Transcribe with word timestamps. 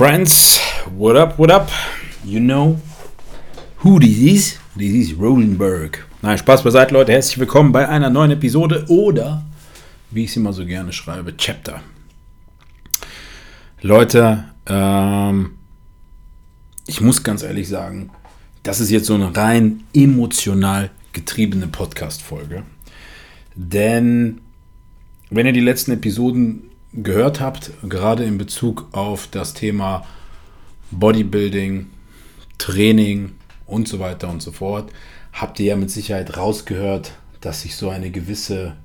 Friends, 0.00 0.58
what 0.96 1.14
up, 1.14 1.38
what 1.38 1.50
up? 1.50 1.68
You 2.24 2.40
know 2.40 2.78
who 3.84 4.00
this 4.00 4.18
is? 4.18 4.58
This 4.74 4.94
is 4.94 5.12
Rosenberg. 5.12 5.98
Nein, 6.22 6.38
Spaß 6.38 6.62
beiseite, 6.62 6.94
Leute. 6.94 7.12
Herzlich 7.12 7.38
willkommen 7.38 7.70
bei 7.70 7.86
einer 7.86 8.08
neuen 8.08 8.30
Episode 8.30 8.86
oder, 8.88 9.44
wie 10.10 10.24
ich 10.24 10.32
sie 10.32 10.40
immer 10.40 10.54
so 10.54 10.64
gerne 10.64 10.94
schreibe, 10.94 11.36
Chapter. 11.36 11.82
Leute, 13.82 14.44
ähm, 14.64 15.50
ich 16.86 17.02
muss 17.02 17.22
ganz 17.22 17.42
ehrlich 17.42 17.68
sagen, 17.68 18.08
das 18.62 18.80
ist 18.80 18.88
jetzt 18.88 19.04
so 19.04 19.12
eine 19.16 19.36
rein 19.36 19.84
emotional 19.92 20.88
getriebene 21.12 21.66
Podcast-Folge. 21.66 22.62
Denn 23.54 24.40
wenn 25.28 25.44
ihr 25.44 25.52
die 25.52 25.60
letzten 25.60 25.90
Episoden 25.90 26.69
gehört 26.92 27.40
habt, 27.40 27.70
gerade 27.88 28.24
in 28.24 28.38
Bezug 28.38 28.88
auf 28.92 29.28
das 29.28 29.54
Thema 29.54 30.04
Bodybuilding, 30.90 31.86
Training 32.58 33.32
und 33.66 33.88
so 33.88 34.00
weiter 34.00 34.28
und 34.28 34.42
so 34.42 34.52
fort, 34.52 34.90
habt 35.32 35.60
ihr 35.60 35.66
ja 35.66 35.76
mit 35.76 35.90
Sicherheit 35.90 36.36
rausgehört, 36.36 37.12
dass 37.40 37.64
ich 37.64 37.76
so 37.76 37.90
eine 37.90 38.10
gewisse 38.10 38.76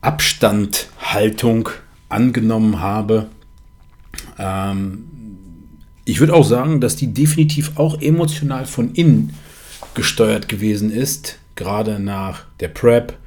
Abstandhaltung 0.00 1.68
angenommen 2.08 2.80
habe. 2.80 3.28
Ähm, 4.38 5.04
ich 6.04 6.20
würde 6.20 6.34
auch 6.34 6.44
sagen, 6.44 6.80
dass 6.80 6.96
die 6.96 7.12
definitiv 7.12 7.72
auch 7.76 8.00
emotional 8.00 8.66
von 8.66 8.92
innen 8.92 9.34
gesteuert 9.94 10.48
gewesen 10.48 10.90
ist, 10.90 11.38
gerade 11.56 11.98
nach 11.98 12.44
der 12.60 12.68
Prep, 12.68 13.18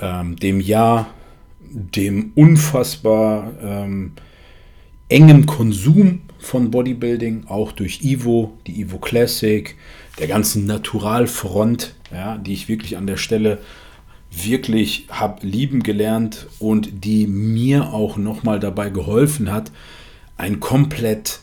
ähm, 0.00 0.36
dem 0.36 0.60
Jahr 0.60 1.06
dem 1.70 2.32
unfassbar 2.34 3.52
ähm, 3.62 4.12
engen 5.08 5.46
Konsum 5.46 6.22
von 6.38 6.70
Bodybuilding, 6.70 7.46
auch 7.48 7.72
durch 7.72 8.02
Ivo, 8.02 8.56
die 8.66 8.80
Ivo 8.80 8.98
Classic, 8.98 9.74
der 10.18 10.28
ganzen 10.28 10.66
Naturalfront, 10.66 11.94
ja, 12.12 12.38
die 12.38 12.52
ich 12.52 12.68
wirklich 12.68 12.96
an 12.96 13.06
der 13.06 13.16
Stelle 13.16 13.58
wirklich 14.30 15.06
habe 15.10 15.46
lieben 15.46 15.82
gelernt 15.82 16.46
und 16.58 17.04
die 17.04 17.26
mir 17.26 17.92
auch 17.92 18.16
nochmal 18.16 18.60
dabei 18.60 18.90
geholfen 18.90 19.50
hat, 19.50 19.72
einen 20.36 20.60
komplett 20.60 21.40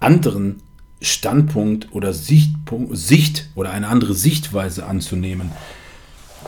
anderen 0.00 0.62
Standpunkt 1.00 1.88
oder 1.92 2.12
Sichtpunkt, 2.12 2.96
Sicht 2.96 3.50
oder 3.54 3.70
eine 3.70 3.88
andere 3.88 4.14
Sichtweise 4.14 4.86
anzunehmen 4.86 5.50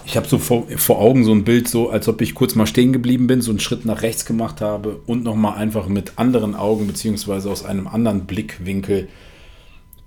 ich 0.05 0.17
habe 0.17 0.29
so 0.29 0.39
vor, 0.39 0.67
vor, 0.77 1.01
Augen 1.01 1.25
so 1.25 1.33
ein 1.33 1.45
Bild, 1.45 1.69
so 1.69 1.91
als 1.91 2.09
ob 2.09 2.21
ich 2.21 2.35
kurz 2.35 2.55
mal 2.55 2.67
stehen 2.67 2.93
geblieben 2.93 3.27
bin, 3.27 3.43
so 3.43 3.51
einen 3.51 3.61
Schritt 3.61 3.85
nach 3.85 4.03
rechts 4.03 4.25
gemacht 4.25 4.61
habe 4.61 5.01
und 5.07 5.25
nochmal 5.25 5.57
einfach 5.57 5.89
mit 5.89 6.19
anderen 6.19 6.55
Augen 6.55 6.87
beziehungsweise 6.87 7.51
aus 7.51 7.65
einem 7.65 7.87
anderen 7.87 8.27
Blickwinkel 8.27 9.09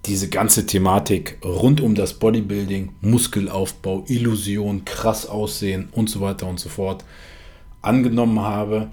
diese 0.06 0.30
ganze 0.30 0.66
Thematik 0.66 1.38
rund 1.44 1.80
um 1.80 1.96
das 1.96 2.16
Bodybuilding, 2.16 2.90
Muskelaufbau, 3.02 4.04
Illusion, 4.08 4.84
krass 4.84 5.26
aussehen 5.26 5.88
und 5.94 6.10
so 6.10 6.20
weiter 6.20 6.48
und 6.48 6.60
so 6.60 6.70
fort 6.70 7.06
angenommen 7.82 8.40
habe. 8.42 8.90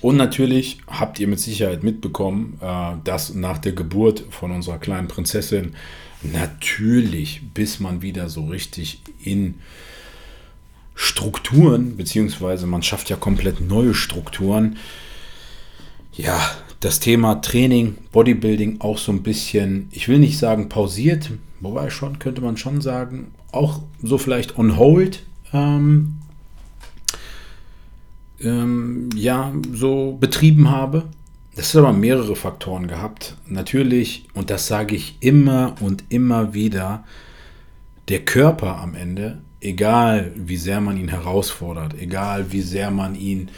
Und 0.00 0.16
natürlich 0.16 0.78
habt 0.86 1.18
ihr 1.18 1.26
mit 1.26 1.40
Sicherheit 1.40 1.82
mitbekommen, 1.82 2.58
äh, 2.60 2.92
dass 3.02 3.34
nach 3.34 3.58
der 3.58 3.72
Geburt 3.72 4.24
von 4.30 4.52
unserer 4.52 4.78
kleinen 4.78 5.08
Prinzessin 5.08 5.74
natürlich, 6.22 7.42
bis 7.52 7.80
man 7.80 8.02
wieder 8.02 8.28
so 8.28 8.44
richtig 8.44 9.00
in 9.24 9.54
Strukturen, 10.94 11.96
beziehungsweise 11.96 12.66
man 12.66 12.82
schafft 12.82 13.08
ja 13.10 13.16
komplett 13.16 13.60
neue 13.60 13.94
Strukturen. 13.94 14.76
Ja, 16.12 16.38
das 16.80 17.00
Thema 17.00 17.36
Training, 17.36 17.96
Bodybuilding 18.12 18.80
auch 18.80 18.98
so 18.98 19.12
ein 19.12 19.22
bisschen, 19.22 19.88
ich 19.92 20.08
will 20.08 20.18
nicht 20.18 20.38
sagen 20.38 20.68
pausiert, 20.68 21.30
wobei 21.60 21.90
schon, 21.90 22.18
könnte 22.18 22.42
man 22.42 22.56
schon 22.56 22.80
sagen, 22.80 23.32
auch 23.52 23.80
so 24.02 24.18
vielleicht 24.18 24.58
on 24.58 24.76
hold. 24.76 25.22
Ähm, 25.52 26.16
ähm, 28.40 29.08
ja, 29.14 29.52
so 29.72 30.16
betrieben 30.20 30.70
habe. 30.70 31.04
Das 31.54 31.74
hat 31.74 31.80
aber 31.80 31.92
mehrere 31.92 32.34
Faktoren 32.34 32.88
gehabt. 32.88 33.36
Natürlich, 33.46 34.26
und 34.34 34.50
das 34.50 34.66
sage 34.66 34.96
ich 34.96 35.18
immer 35.20 35.74
und 35.80 36.04
immer 36.08 36.54
wieder, 36.54 37.04
der 38.08 38.24
Körper 38.24 38.78
am 38.78 38.94
Ende 38.94 39.38
egal 39.62 40.32
wie 40.34 40.56
sehr 40.56 40.80
man 40.80 40.96
ihn 40.96 41.08
herausfordert, 41.08 41.94
egal 41.98 42.52
wie 42.52 42.62
sehr 42.62 42.90
man 42.90 43.14
ihn 43.14 43.50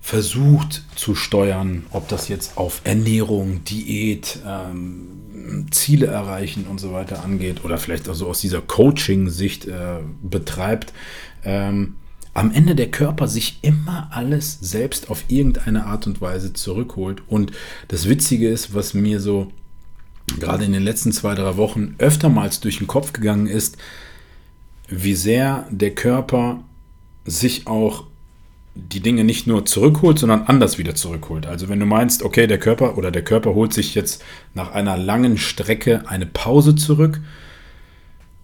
versucht 0.00 0.84
zu 0.94 1.14
steuern, 1.14 1.84
ob 1.90 2.08
das 2.08 2.28
jetzt 2.28 2.56
auf 2.56 2.80
Ernährung, 2.84 3.64
Diät, 3.64 4.38
ähm, 4.46 5.66
Ziele 5.70 6.06
erreichen 6.06 6.66
und 6.70 6.78
so 6.78 6.92
weiter 6.92 7.24
angeht 7.24 7.64
oder 7.64 7.78
vielleicht 7.78 8.08
auch 8.08 8.14
so 8.14 8.28
aus 8.28 8.40
dieser 8.40 8.60
Coaching-Sicht 8.60 9.66
äh, 9.66 9.98
betreibt, 10.22 10.92
ähm, 11.44 11.96
am 12.34 12.52
Ende 12.52 12.74
der 12.74 12.90
Körper 12.90 13.28
sich 13.28 13.58
immer 13.62 14.08
alles 14.12 14.58
selbst 14.60 15.08
auf 15.10 15.24
irgendeine 15.28 15.86
Art 15.86 16.06
und 16.06 16.20
Weise 16.20 16.52
zurückholt. 16.52 17.22
Und 17.26 17.52
das 17.88 18.08
Witzige 18.08 18.48
ist, 18.48 18.74
was 18.74 18.92
mir 18.92 19.20
so 19.20 19.50
gerade 20.38 20.64
in 20.64 20.72
den 20.72 20.82
letzten 20.82 21.12
zwei, 21.12 21.34
drei 21.34 21.56
Wochen 21.56 21.94
öftermals 21.98 22.60
durch 22.60 22.78
den 22.78 22.86
Kopf 22.86 23.12
gegangen 23.12 23.46
ist, 23.46 23.78
wie 24.88 25.14
sehr 25.14 25.66
der 25.70 25.94
Körper 25.94 26.62
sich 27.24 27.66
auch 27.66 28.04
die 28.74 29.00
Dinge 29.00 29.24
nicht 29.24 29.46
nur 29.46 29.64
zurückholt, 29.64 30.18
sondern 30.18 30.42
anders 30.42 30.76
wieder 30.76 30.94
zurückholt. 30.94 31.46
Also 31.46 31.68
wenn 31.68 31.80
du 31.80 31.86
meinst, 31.86 32.22
okay, 32.22 32.46
der 32.46 32.58
Körper 32.58 32.98
oder 32.98 33.10
der 33.10 33.24
Körper 33.24 33.54
holt 33.54 33.72
sich 33.72 33.94
jetzt 33.94 34.22
nach 34.54 34.72
einer 34.72 34.96
langen 34.98 35.38
Strecke 35.38 36.02
eine 36.06 36.26
Pause 36.26 36.74
zurück, 36.74 37.20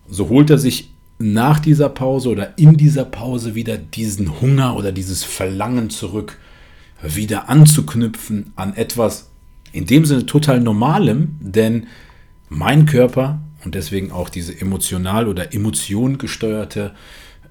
so 0.08 0.28
holt 0.30 0.50
er 0.50 0.58
sich 0.58 0.90
nach 1.18 1.60
dieser 1.60 1.88
Pause 1.88 2.30
oder 2.30 2.58
in 2.58 2.76
dieser 2.76 3.04
Pause 3.04 3.54
wieder 3.54 3.76
diesen 3.76 4.40
Hunger 4.40 4.74
oder 4.76 4.90
dieses 4.90 5.22
Verlangen 5.22 5.90
zurück, 5.90 6.38
wieder 7.02 7.48
anzuknüpfen 7.48 8.52
an 8.56 8.74
etwas 8.74 9.28
in 9.72 9.86
dem 9.86 10.04
Sinne 10.04 10.26
total 10.26 10.60
Normalem, 10.60 11.36
denn 11.40 11.86
mein 12.48 12.86
Körper 12.86 13.40
und 13.64 13.74
deswegen 13.74 14.12
auch 14.12 14.28
diese 14.28 14.58
emotional 14.60 15.28
oder 15.28 15.54
emotion 15.54 16.18
gesteuerte. 16.18 16.92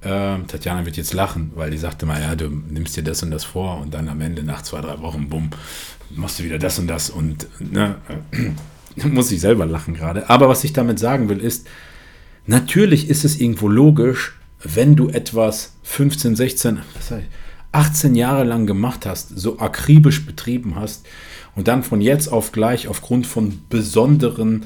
Äh, 0.02 0.40
Tatjana 0.48 0.86
wird 0.86 0.98
jetzt 0.98 1.14
lachen, 1.14 1.52
weil 1.56 1.72
die 1.72 1.78
sagte 1.78 2.06
mal, 2.06 2.22
ja, 2.22 2.36
du 2.36 2.50
nimmst 2.50 2.98
dir 2.98 3.04
das 3.04 3.24
und 3.24 3.32
das 3.32 3.44
vor 3.44 3.80
und 3.80 3.94
dann 3.94 4.10
am 4.10 4.22
Ende 4.22 4.44
nach 4.44 4.62
zwei, 4.62 4.82
drei 4.82 5.00
Wochen, 5.02 5.30
bumm, 5.30 5.52
machst 6.10 6.40
du 6.40 6.44
wieder 6.44 6.60
das 6.60 6.80
und 6.80 6.88
das 6.88 7.10
und 7.10 7.48
ne, 7.60 7.96
äh, 8.32 9.08
muss 9.08 9.32
ich 9.32 9.40
selber 9.40 9.66
lachen 9.66 9.94
gerade. 9.94 10.30
Aber 10.30 10.50
was 10.50 10.64
ich 10.64 10.74
damit 10.74 11.00
sagen 11.00 11.30
will, 11.30 11.40
ist, 11.40 11.68
natürlich 12.46 13.10
ist 13.10 13.24
es 13.24 13.40
irgendwo 13.40 13.68
logisch, 13.68 14.38
wenn 14.64 14.96
du 14.96 15.10
etwas 15.10 15.76
15, 15.84 16.36
16, 16.36 16.80
was 16.96 17.12
heißt, 17.12 17.28
18 17.72 18.16
Jahre 18.16 18.44
lang 18.44 18.66
gemacht 18.66 19.06
hast, 19.06 19.38
so 19.38 19.60
akribisch 19.60 20.26
betrieben 20.26 20.76
hast 20.76 21.06
und 21.56 21.68
dann 21.68 21.84
von 21.84 22.02
jetzt 22.02 22.28
auf 22.28 22.52
gleich 22.52 22.88
aufgrund 22.88 23.28
von 23.28 23.62
besonderen 23.70 24.66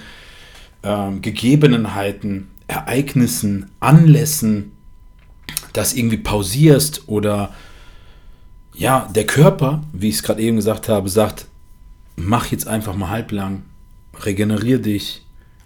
ähm, 0.86 1.22
Gegebenheiten, 1.22 2.52
Ereignissen, 2.68 3.72
Anlässen 3.80 4.72
das 5.76 5.94
irgendwie 5.94 6.18
pausierst 6.18 7.04
oder 7.08 7.54
ja, 8.74 9.10
der 9.14 9.26
Körper, 9.26 9.84
wie 9.94 10.10
ich 10.10 10.16
es 10.16 10.24
gerade 10.24 10.42
eben 10.42 10.58
gesagt 10.58 10.90
habe, 10.90 11.10
sagt, 11.10 11.48
mach 12.16 12.48
jetzt 12.52 12.68
einfach 12.68 12.96
mal 12.96 13.10
halblang, 13.10 13.64
regenerier 14.24 14.80
dich, 14.80 15.24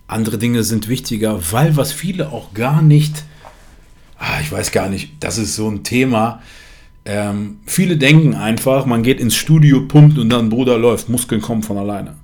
andere 0.07 0.38
Dinge 0.38 0.63
sind 0.63 0.88
wichtiger, 0.88 1.39
weil 1.51 1.75
was 1.77 1.92
viele 1.92 2.31
auch 2.31 2.54
gar 2.54 2.81
nicht, 2.81 3.24
ah, 4.18 4.39
ich 4.42 4.51
weiß 4.51 4.72
gar 4.72 4.89
nicht, 4.89 5.12
das 5.19 5.38
ist 5.38 5.56
so 5.56 5.69
ein 5.69 5.83
Thema. 5.83 6.42
Ähm, 7.06 7.60
viele 7.65 7.98
denken 7.98 8.36
einfach, 8.36 8.86
man 8.86 9.04
geht 9.04 9.19
ins 9.19 9.36
Studio, 9.36 9.88
pumpt 9.88 10.18
und 10.18 10.30
dann 10.30 10.50
Bruder 10.50 10.77
läuft, 10.77 11.10
Muskeln 11.10 11.42
kommen 11.42 11.63
von 11.63 11.77
alleine. 11.77 12.15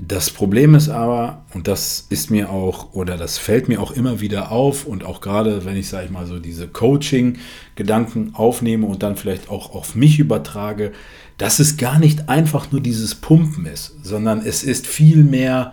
Das 0.00 0.30
Problem 0.30 0.76
ist 0.76 0.88
aber, 0.88 1.44
und 1.54 1.66
das 1.66 2.06
ist 2.08 2.30
mir 2.30 2.50
auch, 2.50 2.94
oder 2.94 3.16
das 3.16 3.36
fällt 3.36 3.68
mir 3.68 3.82
auch 3.82 3.90
immer 3.90 4.20
wieder 4.20 4.52
auf, 4.52 4.84
und 4.84 5.04
auch 5.04 5.20
gerade, 5.20 5.64
wenn 5.64 5.76
ich, 5.76 5.88
sage 5.88 6.06
ich 6.06 6.12
mal, 6.12 6.24
so 6.24 6.38
diese 6.38 6.68
Coaching-Gedanken 6.68 8.34
aufnehme 8.34 8.86
und 8.86 9.02
dann 9.02 9.16
vielleicht 9.16 9.48
auch 9.48 9.74
auf 9.74 9.96
mich 9.96 10.20
übertrage, 10.20 10.92
dass 11.36 11.58
es 11.58 11.76
gar 11.76 11.98
nicht 11.98 12.28
einfach 12.28 12.70
nur 12.70 12.80
dieses 12.80 13.16
Pumpen 13.16 13.66
ist, 13.66 13.96
sondern 14.04 14.40
es 14.40 14.62
ist 14.62 14.86
vielmehr, 14.86 15.72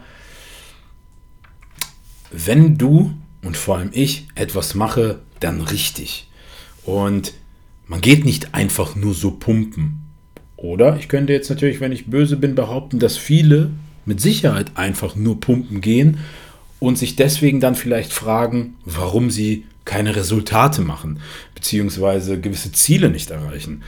wenn 2.31 2.79
du 2.79 3.13
und 3.43 3.57
vor 3.57 3.77
allem 3.77 3.91
ich 3.93 4.27
etwas 4.33 4.73
mache, 4.73 5.19
dann 5.39 5.61
richtig. 5.61 6.31
Und 6.83 7.33
man 7.85 8.01
geht 8.01 8.25
nicht 8.25 8.55
einfach 8.55 8.95
nur 8.95 9.13
so 9.13 9.31
pumpen. 9.31 10.01
Oder 10.57 10.97
ich 10.97 11.09
könnte 11.09 11.33
jetzt 11.33 11.49
natürlich, 11.49 11.79
wenn 11.79 11.91
ich 11.91 12.07
böse 12.07 12.37
bin, 12.37 12.55
behaupten, 12.55 12.97
dass 12.97 13.17
viele 13.17 13.69
mit 14.05 14.21
Sicherheit 14.21 14.71
einfach 14.75 15.15
nur 15.15 15.39
pumpen 15.39 15.81
gehen 15.81 16.19
und 16.79 16.97
sich 16.97 17.15
deswegen 17.15 17.59
dann 17.59 17.75
vielleicht 17.75 18.13
fragen, 18.13 18.75
warum 18.85 19.31
sie 19.31 19.65
keine 19.85 20.15
Resultate 20.15 20.81
machen, 20.81 21.19
beziehungsweise 21.53 22.39
gewisse 22.39 22.71
Ziele 22.71 23.09
nicht 23.09 23.31
erreichen. 23.31 23.83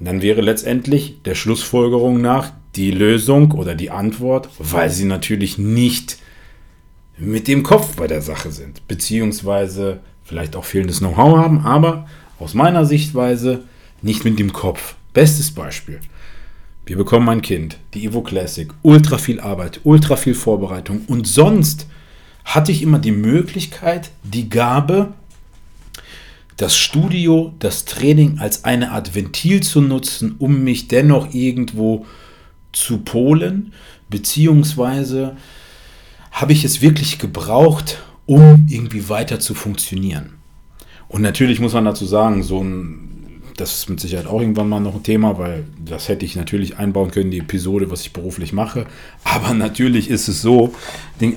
Dann 0.00 0.22
wäre 0.22 0.40
letztendlich 0.40 1.22
der 1.24 1.34
Schlussfolgerung 1.34 2.20
nach 2.20 2.52
die 2.74 2.90
Lösung 2.90 3.52
oder 3.52 3.74
die 3.74 3.90
Antwort, 3.90 4.48
weil 4.58 4.90
sie 4.90 5.04
natürlich 5.04 5.56
nicht 5.56 6.18
mit 7.16 7.46
dem 7.46 7.62
Kopf 7.62 7.94
bei 7.94 8.08
der 8.08 8.22
Sache 8.22 8.50
sind, 8.50 8.86
beziehungsweise 8.88 10.00
vielleicht 10.24 10.56
auch 10.56 10.64
fehlendes 10.64 10.98
Know-how 10.98 11.38
haben, 11.38 11.60
aber 11.60 12.08
aus 12.40 12.54
meiner 12.54 12.84
Sichtweise 12.86 13.62
nicht 14.02 14.24
mit 14.24 14.38
dem 14.38 14.52
Kopf. 14.52 14.96
Bestes 15.12 15.52
Beispiel. 15.52 16.00
Wir 16.86 16.96
bekommen 16.98 17.28
ein 17.30 17.40
Kind, 17.40 17.78
die 17.94 18.04
Evo 18.04 18.20
Classic, 18.20 18.68
ultra 18.82 19.16
viel 19.16 19.40
Arbeit, 19.40 19.80
ultra 19.84 20.16
viel 20.16 20.34
Vorbereitung 20.34 21.02
und 21.06 21.26
sonst 21.26 21.86
hatte 22.44 22.72
ich 22.72 22.82
immer 22.82 22.98
die 22.98 23.12
Möglichkeit, 23.12 24.10
die 24.22 24.50
Gabe, 24.50 25.14
das 26.58 26.76
Studio, 26.76 27.54
das 27.58 27.86
Training 27.86 28.38
als 28.38 28.64
eine 28.64 28.92
Art 28.92 29.14
Ventil 29.14 29.62
zu 29.62 29.80
nutzen, 29.80 30.36
um 30.38 30.62
mich 30.62 30.88
dennoch 30.88 31.32
irgendwo 31.32 32.04
zu 32.72 32.98
polen, 32.98 33.72
beziehungsweise 34.10 35.36
habe 36.32 36.52
ich 36.52 36.64
es 36.64 36.82
wirklich 36.82 37.18
gebraucht, 37.18 38.02
um 38.26 38.66
irgendwie 38.68 39.08
weiter 39.08 39.40
zu 39.40 39.54
funktionieren. 39.54 40.34
Und 41.08 41.22
natürlich 41.22 41.60
muss 41.60 41.72
man 41.72 41.86
dazu 41.86 42.04
sagen, 42.04 42.42
so 42.42 42.62
ein, 42.62 43.13
das 43.56 43.76
ist 43.76 43.90
mit 43.90 44.00
Sicherheit 44.00 44.26
auch 44.26 44.40
irgendwann 44.40 44.68
mal 44.68 44.80
noch 44.80 44.96
ein 44.96 45.02
Thema, 45.02 45.38
weil 45.38 45.64
das 45.84 46.08
hätte 46.08 46.24
ich 46.24 46.34
natürlich 46.34 46.78
einbauen 46.78 47.10
können, 47.10 47.30
die 47.30 47.38
Episode, 47.38 47.90
was 47.90 48.02
ich 48.02 48.12
beruflich 48.12 48.52
mache. 48.52 48.86
Aber 49.22 49.54
natürlich 49.54 50.10
ist 50.10 50.28
es 50.28 50.42
so, 50.42 50.74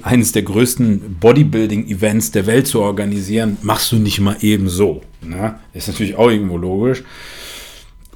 eines 0.03 0.31
der 0.31 0.43
größten 0.43 1.17
Bodybuilding-Events 1.19 2.31
der 2.31 2.47
Welt 2.47 2.67
zu 2.67 2.81
organisieren, 2.81 3.57
machst 3.61 3.91
du 3.91 3.97
nicht 3.97 4.19
mal 4.19 4.37
eben 4.41 4.67
so. 4.67 5.01
Ne? 5.21 5.55
Ist 5.73 5.87
natürlich 5.87 6.15
auch 6.15 6.29
irgendwo 6.29 6.57
logisch. 6.57 7.03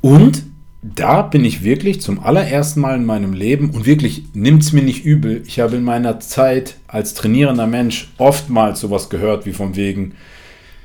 Und 0.02 0.44
da 0.82 1.22
bin 1.22 1.46
ich 1.46 1.64
wirklich 1.64 2.02
zum 2.02 2.20
allerersten 2.20 2.82
Mal 2.82 2.96
in 2.96 3.06
meinem 3.06 3.34
Leben 3.34 3.70
und 3.70 3.86
wirklich 3.86 4.24
nimmt 4.34 4.64
es 4.64 4.74
mir 4.74 4.82
nicht 4.82 5.06
übel. 5.06 5.44
Ich 5.46 5.60
habe 5.60 5.76
in 5.76 5.84
meiner 5.84 6.20
Zeit 6.20 6.78
als 6.88 7.14
trainierender 7.14 7.68
Mensch 7.68 8.12
oftmals 8.18 8.80
sowas 8.80 9.10
gehört 9.10 9.46
wie 9.46 9.54
von 9.54 9.76
wegen, 9.76 10.16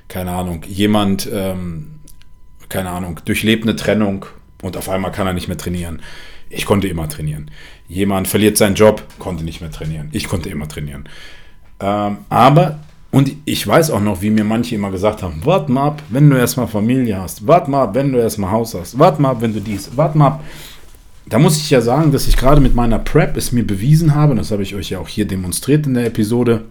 keine 0.09 0.33
Ahnung, 0.33 0.65
jemand, 0.69 1.29
ähm, 1.33 1.93
keine 2.69 2.91
Ahnung, 2.91 3.21
durchlebt 3.25 3.65
eine 3.65 3.77
Trennung 3.77 4.27
und 4.63 4.77
auf 4.77 4.89
einmal 4.89 5.13
kann 5.13 5.27
er 5.27 5.33
nicht 5.33 5.49
mehr 5.49 5.57
trainieren. 5.57 6.03
Ich 6.49 6.65
konnte 6.65 6.89
immer 6.89 7.09
trainieren. 7.09 7.51
Jemand 7.89 8.29
verliert 8.29 8.57
seinen 8.57 8.75
Job, 8.75 9.03
konnte 9.19 9.45
nicht 9.45 9.61
mehr 9.61 9.71
trainieren. 9.71 10.09
Ich 10.13 10.29
konnte 10.29 10.49
immer 10.49 10.69
trainieren. 10.69 11.09
Ähm, 11.81 12.19
aber 12.29 12.79
und 13.11 13.33
ich 13.45 13.67
weiß 13.67 13.93
auch 13.93 14.01
noch, 14.01 14.21
wie 14.21 14.31
mir 14.31 14.45
manche 14.45 14.75
immer 14.75 14.91
gesagt 14.91 15.23
haben, 15.23 15.41
warte 15.45 15.73
mal 15.73 15.87
ab, 15.87 16.03
wenn 16.11 16.29
du 16.29 16.37
erstmal 16.37 16.67
Familie 16.67 17.19
hast, 17.19 17.47
warte 17.47 17.71
mal 17.71 17.85
ab, 17.85 17.95
wenn 17.95 18.13
du 18.13 18.19
erstmal 18.19 18.51
Haus 18.51 18.75
hast, 18.75 18.99
warte 18.99 19.23
mal 19.23 19.31
ab, 19.31 19.41
wenn 19.41 19.55
du 19.55 19.61
dies, 19.61 19.91
warte 19.97 20.19
mal 20.19 20.27
ab. 20.27 20.45
Da 21.25 21.39
muss 21.39 21.57
ich 21.57 21.71
ja 21.71 21.81
sagen, 21.81 22.13
dass 22.13 22.29
ich 22.29 22.37
gerade 22.37 22.61
mit 22.61 22.75
meiner 22.75 22.99
Prep 22.99 23.37
es 23.37 23.53
mir 23.53 23.67
bewiesen 23.67 24.15
habe, 24.15 24.33
und 24.33 24.37
das 24.39 24.51
habe 24.51 24.63
ich 24.63 24.75
euch 24.75 24.91
ja 24.91 24.99
auch 24.99 25.09
hier 25.09 25.27
demonstriert 25.27 25.87
in 25.87 25.95
der 25.95 26.07
Episode, 26.07 26.67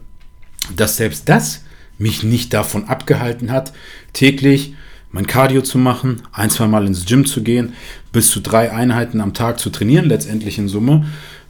dass 0.75 0.97
selbst 0.97 1.27
das 1.27 1.63
mich 1.97 2.23
nicht 2.23 2.53
davon 2.53 2.85
abgehalten 2.85 3.51
hat, 3.51 3.73
täglich 4.13 4.75
mein 5.15 5.27
Cardio 5.27 5.61
zu 5.61 5.77
machen, 5.77 6.23
ein, 6.33 6.49
zwei 6.49 6.67
Mal 6.67 6.85
ins 6.85 7.05
Gym 7.05 7.25
zu 7.25 7.41
gehen, 7.41 7.71
bis 8.11 8.31
zu 8.31 8.41
drei 8.41 8.73
Einheiten 8.73 9.21
am 9.21 9.33
Tag 9.33 9.59
zu 9.61 9.69
trainieren, 9.69 10.09
letztendlich 10.09 10.57
in 10.57 10.67
Summe, 10.67 11.05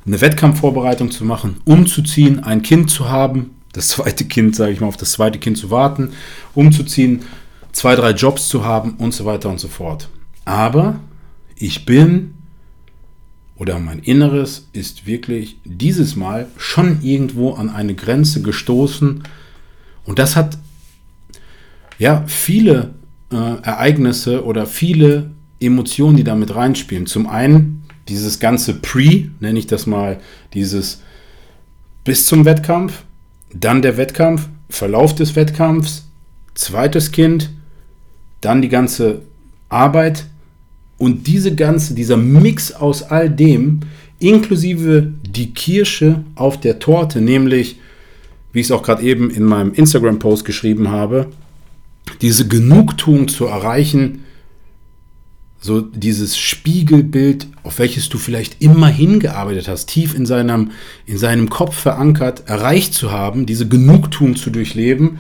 eine 0.06 0.21
Wettkampfvorbereitung 0.21 1.09
zu 1.09 1.25
machen, 1.25 1.57
umzuziehen, 1.65 2.44
ein 2.44 2.62
Kind 2.62 2.91
zu 2.91 3.09
haben, 3.09 3.56
das 3.73 3.88
zweite 3.88 4.25
Kind, 4.25 4.56
sage 4.56 4.71
ich 4.71 4.81
mal, 4.81 4.88
auf 4.88 4.97
das 4.97 5.13
zweite 5.13 5.39
Kind 5.39 5.57
zu 5.57 5.71
warten, 5.71 6.12
umzuziehen, 6.53 7.23
zwei, 7.71 7.95
drei 7.95 8.12
Jobs 8.12 8.50
zu 8.50 8.63
haben 8.63 8.97
und 9.00 9.15
so 9.15 9.25
weiter 9.25 9.50
und 9.50 9.59
so 9.59 9.68
fort. 9.68 10.09
Aber 10.45 11.00
ich 11.56 11.85
bin 11.85 12.35
oder 13.56 13.79
mein 13.79 13.97
Inneres 13.97 14.69
ist 14.73 15.07
wirklich 15.07 15.57
dieses 15.63 16.15
Mal 16.15 16.45
schon 16.57 17.01
irgendwo 17.01 17.53
an 17.53 17.71
eine 17.71 17.95
Grenze 17.95 18.44
gestoßen. 18.44 19.23
Und 20.03 20.19
das 20.19 20.35
hat 20.35 20.59
ja 21.97 22.23
viele 22.27 22.94
äh, 23.31 23.36
Ereignisse 23.36 24.45
oder 24.45 24.66
viele 24.66 25.31
Emotionen, 25.60 26.18
die 26.18 26.24
damit 26.24 26.56
reinspielen. 26.56 27.06
Zum 27.06 27.27
einen 27.27 27.83
dieses 28.07 28.39
ganze 28.39 28.75
Pre, 28.75 29.30
nenne 29.39 29.60
ich 29.60 29.68
das 29.68 29.88
mal, 29.88 30.19
dieses 30.54 31.01
bis 32.04 32.25
zum 32.25 32.45
Wettkampf, 32.45 33.04
dann 33.54 33.81
der 33.81 33.98
Wettkampf, 33.98 34.48
Verlauf 34.69 35.16
des 35.16 35.36
Wettkampfs, 35.36 36.07
zweites 36.54 37.12
Kind, 37.12 37.50
dann 38.42 38.62
die 38.62 38.69
ganze 38.69 39.22
Arbeit 39.69 40.25
und 40.98 41.28
diese 41.28 41.56
ganze, 41.56 41.95
dieser 41.95 42.18
Mix 42.18 42.71
aus 42.71 43.04
all 43.04 43.30
dem, 43.30 43.81
inklusive 44.19 45.13
die 45.28 45.54
Kirsche 45.54 46.24
auf 46.36 46.60
der 46.60 46.80
Torte, 46.80 47.21
nämlich, 47.21 47.80
wie 48.54 48.60
ich 48.60 48.68
es 48.68 48.71
auch 48.71 48.83
gerade 48.83 49.04
eben 49.04 49.30
in 49.30 49.44
meinem 49.44 49.74
Instagram-Post 49.74 50.45
geschrieben 50.45 50.89
habe, 50.92 51.28
diese 52.21 52.47
Genugtuung 52.47 53.27
zu 53.27 53.45
erreichen, 53.45 54.23
so 55.59 55.81
dieses 55.81 56.38
Spiegelbild, 56.38 57.47
auf 57.63 57.79
welches 57.79 58.07
du 58.09 58.19
vielleicht 58.19 58.62
immer 58.62 58.88
hingearbeitet 58.88 59.67
hast, 59.67 59.88
tief 59.88 60.13
in 60.13 60.25
seinem, 60.25 60.71
in 61.07 61.17
seinem 61.17 61.50
Kopf 61.50 61.75
verankert, 61.75 62.44
erreicht 62.47 62.94
zu 62.94 63.12
haben, 63.12 63.47
diese 63.47 63.67
Genugtuung 63.67 64.35
zu 64.35 64.51
durchleben, 64.51 65.19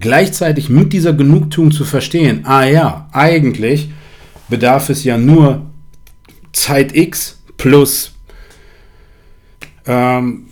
gleichzeitig 0.00 0.70
mit 0.70 0.92
dieser 0.94 1.12
Genugtuung 1.12 1.72
zu 1.72 1.84
verstehen, 1.84 2.46
ah 2.46 2.64
ja, 2.64 3.08
eigentlich 3.12 3.90
bedarf 4.48 4.88
es 4.88 5.04
ja 5.04 5.18
nur 5.18 5.66
Zeit 6.52 6.96
X 6.96 7.42
plus 7.58 8.12
ähm, 9.86 10.46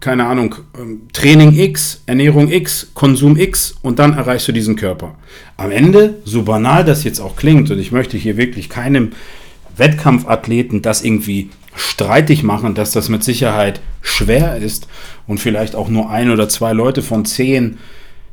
keine 0.00 0.26
Ahnung, 0.26 0.56
ähm, 0.78 1.02
Training 1.12 1.58
X, 1.58 2.02
Ernährung 2.06 2.50
X, 2.50 2.90
Konsum 2.94 3.36
X 3.36 3.76
und 3.82 3.98
dann 3.98 4.14
erreichst 4.14 4.48
du 4.48 4.52
diesen 4.52 4.76
Körper. 4.76 5.16
Am 5.56 5.70
Ende, 5.70 6.20
so 6.24 6.42
banal 6.42 6.84
das 6.84 7.04
jetzt 7.04 7.20
auch 7.20 7.36
klingt, 7.36 7.70
und 7.70 7.78
ich 7.78 7.92
möchte 7.92 8.16
hier 8.16 8.36
wirklich 8.36 8.68
keinem 8.68 9.12
Wettkampfathleten 9.76 10.82
das 10.82 11.02
irgendwie 11.04 11.50
streitig 11.74 12.42
machen, 12.42 12.74
dass 12.74 12.92
das 12.92 13.08
mit 13.08 13.22
Sicherheit 13.22 13.80
schwer 14.02 14.56
ist 14.56 14.88
und 15.26 15.38
vielleicht 15.38 15.74
auch 15.74 15.88
nur 15.88 16.10
ein 16.10 16.30
oder 16.30 16.48
zwei 16.48 16.72
Leute 16.72 17.02
von 17.02 17.24
zehn 17.24 17.78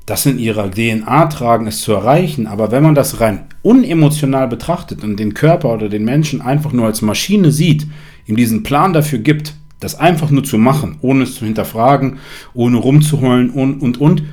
das 0.05 0.25
in 0.25 0.39
ihrer 0.39 0.71
DNA 0.71 1.25
tragen, 1.25 1.67
es 1.67 1.81
zu 1.81 1.91
erreichen. 1.91 2.47
Aber 2.47 2.71
wenn 2.71 2.81
man 2.81 2.95
das 2.95 3.19
rein 3.19 3.45
unemotional 3.61 4.47
betrachtet 4.47 5.03
und 5.03 5.17
den 5.17 5.33
Körper 5.33 5.73
oder 5.73 5.89
den 5.89 6.05
Menschen 6.05 6.41
einfach 6.41 6.71
nur 6.71 6.85
als 6.85 7.01
Maschine 7.01 7.51
sieht, 7.51 7.85
ihm 8.25 8.37
diesen 8.37 8.63
Plan 8.63 8.93
dafür 8.93 9.19
gibt, 9.19 9.53
das 9.79 9.95
einfach 9.95 10.29
nur 10.29 10.43
zu 10.43 10.57
machen, 10.57 10.97
ohne 11.01 11.23
es 11.23 11.35
zu 11.35 11.45
hinterfragen, 11.45 12.19
ohne 12.53 12.77
rumzuheulen 12.77 13.49
und, 13.49 13.81
und, 13.81 13.99
und, 13.99 14.23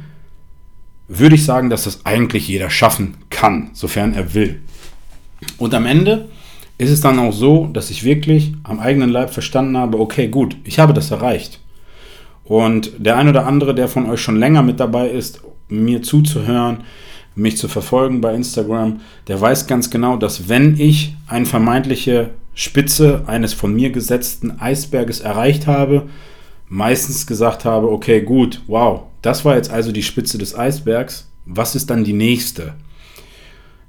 würde 1.07 1.35
ich 1.35 1.45
sagen, 1.45 1.69
dass 1.69 1.85
das 1.85 2.07
eigentlich 2.07 2.49
jeder 2.49 2.71
schaffen 2.71 3.17
kann, 3.29 3.71
sofern 3.75 4.15
er 4.15 4.33
will. 4.33 4.61
Und 5.59 5.75
am 5.75 5.85
Ende 5.85 6.29
ist 6.79 6.91
es 6.91 7.03
dann 7.03 7.19
auch 7.19 7.33
so, 7.33 7.69
dass 7.73 7.91
ich 7.91 8.05
wirklich 8.05 8.55
am 8.63 8.81
eigenen 8.81 9.11
Leib 9.11 9.31
verstanden 9.31 9.77
habe, 9.77 10.01
okay, 10.01 10.29
gut, 10.29 10.57
ich 10.65 10.79
habe 10.79 10.95
das 10.95 11.11
erreicht. 11.11 11.61
Und 12.45 12.93
der 12.99 13.17
ein 13.17 13.29
oder 13.29 13.47
andere, 13.47 13.75
der 13.75 13.89
von 13.89 14.09
euch 14.09 14.21
schon 14.21 14.37
länger 14.37 14.63
mit 14.63 14.81
dabei 14.81 15.09
ist, 15.09 15.43
mir 15.69 16.03
zuzuhören, 16.03 16.79
mich 17.37 17.57
zu 17.57 17.69
verfolgen 17.69 18.21
bei 18.21 18.35
Instagram, 18.35 19.01
der 19.29 19.41
weiß 19.41 19.67
ganz 19.67 19.91
genau, 19.91 20.17
dass 20.17 20.49
wenn 20.49 20.79
ich 20.79 21.15
eine 21.27 21.47
vermeintliche 21.47 22.31
Spitze 22.55 23.25
eines 23.27 23.53
von 23.53 23.75
mir 23.75 23.91
gesetzten 23.91 24.61
Eisberges 24.61 25.21
erreicht 25.21 25.67
habe, 25.67 26.09
meistens 26.69 27.27
gesagt 27.27 27.65
habe, 27.65 27.91
okay, 27.91 28.23
gut, 28.23 28.63
wow, 28.67 29.03
das 29.23 29.45
war 29.45 29.57
jetzt 29.57 29.71
also 29.71 29.93
die 29.93 30.03
Spitze 30.03 30.39
des 30.39 30.57
Eisbergs, 30.57 31.31
was 31.47 31.75
ist 31.75 31.91
dann 31.91 32.05
die 32.05 32.13
nächste? 32.13 32.75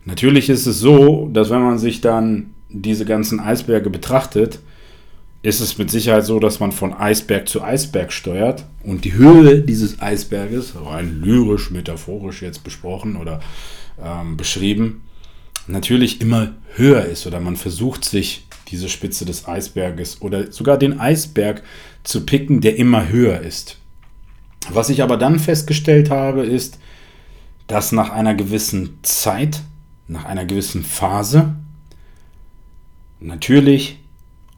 Natürlich 0.03 0.49
ist 0.49 0.65
es 0.65 0.79
so, 0.79 1.29
dass 1.31 1.49
wenn 1.49 1.61
man 1.61 1.79
sich 1.79 2.01
dann 2.01 2.53
diese 2.69 3.05
ganzen 3.05 3.39
Eisberge 3.39 3.89
betrachtet, 3.89 4.59
ist 5.41 5.59
es 5.59 5.77
mit 5.77 5.91
Sicherheit 5.91 6.25
so, 6.25 6.39
dass 6.39 6.59
man 6.59 6.71
von 6.71 6.93
Eisberg 6.93 7.47
zu 7.47 7.61
Eisberg 7.63 8.11
steuert 8.11 8.65
und 8.83 9.05
die 9.05 9.13
Höhe 9.13 9.61
dieses 9.61 10.01
Eisberges, 10.01 10.73
rein 10.75 11.21
lyrisch, 11.21 11.69
metaphorisch 11.69 12.41
jetzt 12.41 12.63
besprochen 12.63 13.15
oder 13.15 13.41
ähm, 14.03 14.37
beschrieben, 14.37 15.03
natürlich 15.67 16.19
immer 16.19 16.53
höher 16.75 17.05
ist 17.05 17.27
oder 17.27 17.39
man 17.39 17.55
versucht 17.55 18.05
sich 18.05 18.44
diese 18.67 18.89
Spitze 18.89 19.25
des 19.25 19.47
Eisberges 19.47 20.21
oder 20.21 20.51
sogar 20.51 20.77
den 20.77 20.99
Eisberg 20.99 21.63
zu 22.03 22.25
picken, 22.25 22.61
der 22.61 22.77
immer 22.77 23.09
höher 23.09 23.41
ist. 23.41 23.77
Was 24.69 24.89
ich 24.89 25.03
aber 25.03 25.17
dann 25.17 25.39
festgestellt 25.39 26.09
habe, 26.09 26.43
ist, 26.43 26.79
dass 27.67 27.91
nach 27.91 28.09
einer 28.09 28.35
gewissen 28.35 28.99
Zeit, 29.03 29.61
nach 30.07 30.25
einer 30.25 30.45
gewissen 30.45 30.83
Phase, 30.83 31.55
natürlich 33.19 33.99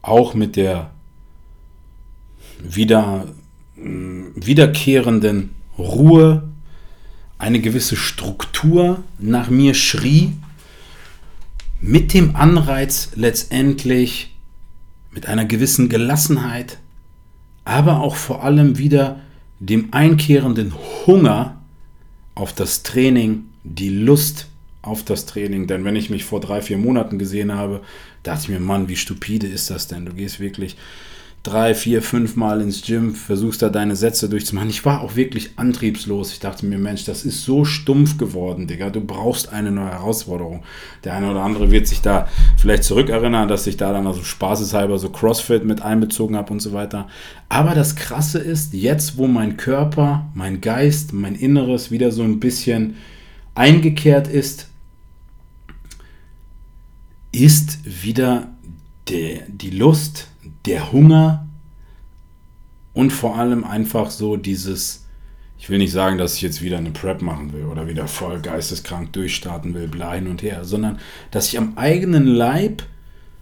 auch 0.02 0.34
mit 0.34 0.56
der 0.56 0.90
wieder, 2.58 3.26
mm, 3.76 4.28
wiederkehrenden 4.34 5.54
Ruhe 5.78 6.48
eine 7.38 7.60
gewisse 7.60 7.96
Struktur 7.96 9.02
nach 9.18 9.48
mir 9.48 9.74
schrie, 9.74 10.32
mit 11.80 12.14
dem 12.14 12.36
Anreiz 12.36 13.10
letztendlich 13.14 14.36
mit 15.12 15.26
einer 15.26 15.44
gewissen 15.44 15.88
Gelassenheit, 15.88 16.78
aber 17.64 18.00
auch 18.00 18.16
vor 18.16 18.44
allem 18.44 18.78
wieder 18.78 19.20
dem 19.60 19.88
einkehrenden 19.92 20.72
Hunger 21.06 21.60
auf 22.34 22.52
das 22.52 22.82
Training, 22.82 23.44
die 23.64 23.88
Lust 23.88 24.46
auf 24.82 25.04
das 25.04 25.26
Training. 25.26 25.66
Denn 25.66 25.84
wenn 25.84 25.96
ich 25.96 26.10
mich 26.10 26.24
vor 26.24 26.40
drei, 26.40 26.62
vier 26.62 26.78
Monaten 26.78 27.18
gesehen 27.18 27.54
habe, 27.54 27.82
dachte 28.22 28.44
ich 28.44 28.48
mir, 28.48 28.60
Mann, 28.60 28.88
wie 28.88 28.96
stupide 28.96 29.46
ist 29.46 29.70
das 29.70 29.88
denn? 29.88 30.06
Du 30.06 30.12
gehst 30.12 30.40
wirklich 30.40 30.76
drei, 31.48 31.74
vier, 31.74 32.02
fünf 32.02 32.36
Mal 32.36 32.60
ins 32.60 32.82
Gym, 32.82 33.14
versuchst 33.14 33.62
da 33.62 33.70
deine 33.70 33.96
Sätze 33.96 34.28
durchzumachen. 34.28 34.68
Ich 34.68 34.84
war 34.84 35.00
auch 35.00 35.16
wirklich 35.16 35.52
antriebslos. 35.56 36.32
Ich 36.32 36.40
dachte 36.40 36.66
mir, 36.66 36.78
Mensch, 36.78 37.04
das 37.04 37.24
ist 37.24 37.44
so 37.44 37.64
stumpf 37.64 38.18
geworden, 38.18 38.66
Digga. 38.66 38.90
Du 38.90 39.00
brauchst 39.00 39.52
eine 39.52 39.70
neue 39.70 39.90
Herausforderung. 39.90 40.62
Der 41.04 41.14
eine 41.14 41.30
oder 41.30 41.42
andere 41.42 41.70
wird 41.70 41.86
sich 41.86 42.02
da 42.02 42.28
vielleicht 42.58 42.84
zurückerinnern, 42.84 43.48
dass 43.48 43.66
ich 43.66 43.76
da 43.76 43.92
dann 43.92 44.06
also 44.06 44.22
spaßeshalber 44.22 44.98
so 44.98 45.08
CrossFit 45.08 45.64
mit 45.64 45.80
einbezogen 45.80 46.36
habe 46.36 46.52
und 46.52 46.60
so 46.60 46.72
weiter. 46.72 47.08
Aber 47.48 47.74
das 47.74 47.96
Krasse 47.96 48.38
ist, 48.38 48.74
jetzt 48.74 49.16
wo 49.16 49.26
mein 49.26 49.56
Körper, 49.56 50.26
mein 50.34 50.60
Geist, 50.60 51.12
mein 51.14 51.34
Inneres 51.34 51.90
wieder 51.90 52.12
so 52.12 52.22
ein 52.22 52.40
bisschen 52.40 52.96
eingekehrt 53.54 54.28
ist, 54.28 54.68
ist 57.32 57.78
wieder 57.84 58.48
der, 59.08 59.42
die 59.48 59.70
Lust, 59.70 60.28
der 60.66 60.92
Hunger 60.92 61.46
und 62.92 63.12
vor 63.12 63.36
allem 63.36 63.64
einfach 63.64 64.10
so 64.10 64.36
dieses, 64.36 65.06
ich 65.58 65.68
will 65.70 65.78
nicht 65.78 65.92
sagen, 65.92 66.18
dass 66.18 66.34
ich 66.34 66.42
jetzt 66.42 66.62
wieder 66.62 66.78
eine 66.78 66.90
Prep 66.90 67.22
machen 67.22 67.52
will 67.52 67.64
oder 67.64 67.86
wieder 67.86 68.08
voll 68.08 68.40
geisteskrank 68.40 69.12
durchstarten 69.12 69.74
will, 69.74 69.88
bla 69.88 70.14
hin 70.14 70.26
und 70.26 70.42
her, 70.42 70.64
sondern 70.64 70.98
dass 71.30 71.48
ich 71.48 71.58
am 71.58 71.76
eigenen 71.76 72.26
Leib 72.26 72.82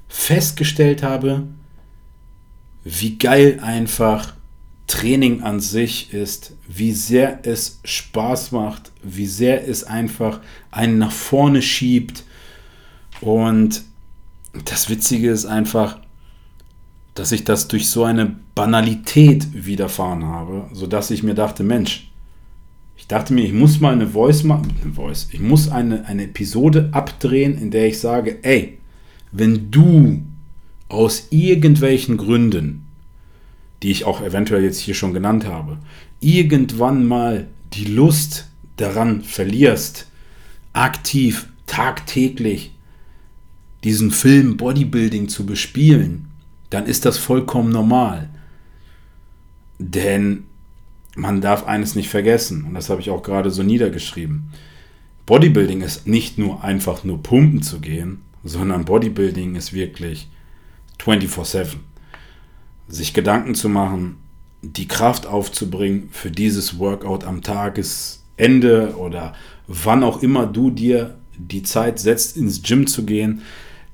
festgestellt 0.08 1.02
habe, 1.02 1.44
wie 2.84 3.18
geil 3.18 3.58
einfach 3.62 4.34
Training 4.86 5.42
an 5.42 5.60
sich 5.60 6.12
ist, 6.12 6.52
wie 6.68 6.92
sehr 6.92 7.40
es 7.44 7.80
Spaß 7.84 8.52
macht, 8.52 8.92
wie 9.02 9.26
sehr 9.26 9.66
es 9.66 9.84
einfach 9.84 10.40
einen 10.70 10.98
nach 10.98 11.10
vorne 11.10 11.62
schiebt. 11.62 12.24
Und 13.20 13.82
das 14.64 14.88
Witzige 14.88 15.30
ist 15.30 15.44
einfach, 15.44 15.98
dass 17.16 17.32
ich 17.32 17.44
das 17.44 17.66
durch 17.66 17.88
so 17.88 18.04
eine 18.04 18.36
Banalität 18.54 19.48
widerfahren 19.52 20.24
habe, 20.24 20.68
sodass 20.72 21.10
ich 21.10 21.22
mir 21.22 21.34
dachte, 21.34 21.64
Mensch, 21.64 22.10
ich 22.96 23.06
dachte 23.08 23.32
mir, 23.32 23.44
ich 23.44 23.52
muss 23.52 23.80
mal 23.80 23.94
eine 23.94 24.06
Voice 24.06 24.44
machen, 24.44 24.74
eine 24.82 24.92
Voice, 24.92 25.28
ich 25.32 25.40
muss 25.40 25.70
eine, 25.70 26.04
eine 26.06 26.24
Episode 26.24 26.90
abdrehen, 26.92 27.58
in 27.58 27.70
der 27.70 27.86
ich 27.86 28.00
sage, 28.00 28.38
ey, 28.42 28.78
wenn 29.32 29.70
du 29.70 30.22
aus 30.88 31.28
irgendwelchen 31.30 32.18
Gründen, 32.18 32.86
die 33.82 33.90
ich 33.90 34.04
auch 34.04 34.22
eventuell 34.22 34.62
jetzt 34.62 34.78
hier 34.78 34.94
schon 34.94 35.14
genannt 35.14 35.46
habe, 35.46 35.78
irgendwann 36.20 37.06
mal 37.06 37.46
die 37.72 37.86
Lust 37.86 38.48
daran 38.76 39.22
verlierst, 39.22 40.06
aktiv, 40.74 41.48
tagtäglich 41.66 42.72
diesen 43.84 44.10
Film 44.10 44.56
Bodybuilding 44.58 45.28
zu 45.28 45.46
bespielen, 45.46 46.25
dann 46.70 46.86
ist 46.86 47.04
das 47.04 47.18
vollkommen 47.18 47.70
normal. 47.70 48.28
Denn 49.78 50.44
man 51.16 51.40
darf 51.40 51.66
eines 51.66 51.94
nicht 51.94 52.08
vergessen, 52.08 52.64
und 52.64 52.74
das 52.74 52.90
habe 52.90 53.00
ich 53.00 53.10
auch 53.10 53.22
gerade 53.22 53.50
so 53.50 53.62
niedergeschrieben. 53.62 54.50
Bodybuilding 55.24 55.80
ist 55.80 56.06
nicht 56.06 56.38
nur 56.38 56.62
einfach 56.62 57.02
nur 57.04 57.22
pumpen 57.22 57.62
zu 57.62 57.80
gehen, 57.80 58.22
sondern 58.44 58.84
Bodybuilding 58.84 59.56
ist 59.56 59.72
wirklich 59.72 60.28
24/7. 60.98 61.80
Sich 62.88 63.12
Gedanken 63.12 63.54
zu 63.54 63.68
machen, 63.68 64.18
die 64.62 64.86
Kraft 64.88 65.26
aufzubringen 65.26 66.08
für 66.12 66.30
dieses 66.30 66.78
Workout 66.78 67.24
am 67.24 67.42
Tagesende 67.42 68.96
oder 68.96 69.34
wann 69.66 70.04
auch 70.04 70.22
immer 70.22 70.46
du 70.46 70.70
dir 70.70 71.18
die 71.36 71.62
Zeit 71.62 71.98
setzt, 71.98 72.36
ins 72.36 72.62
Gym 72.62 72.86
zu 72.86 73.04
gehen, 73.04 73.42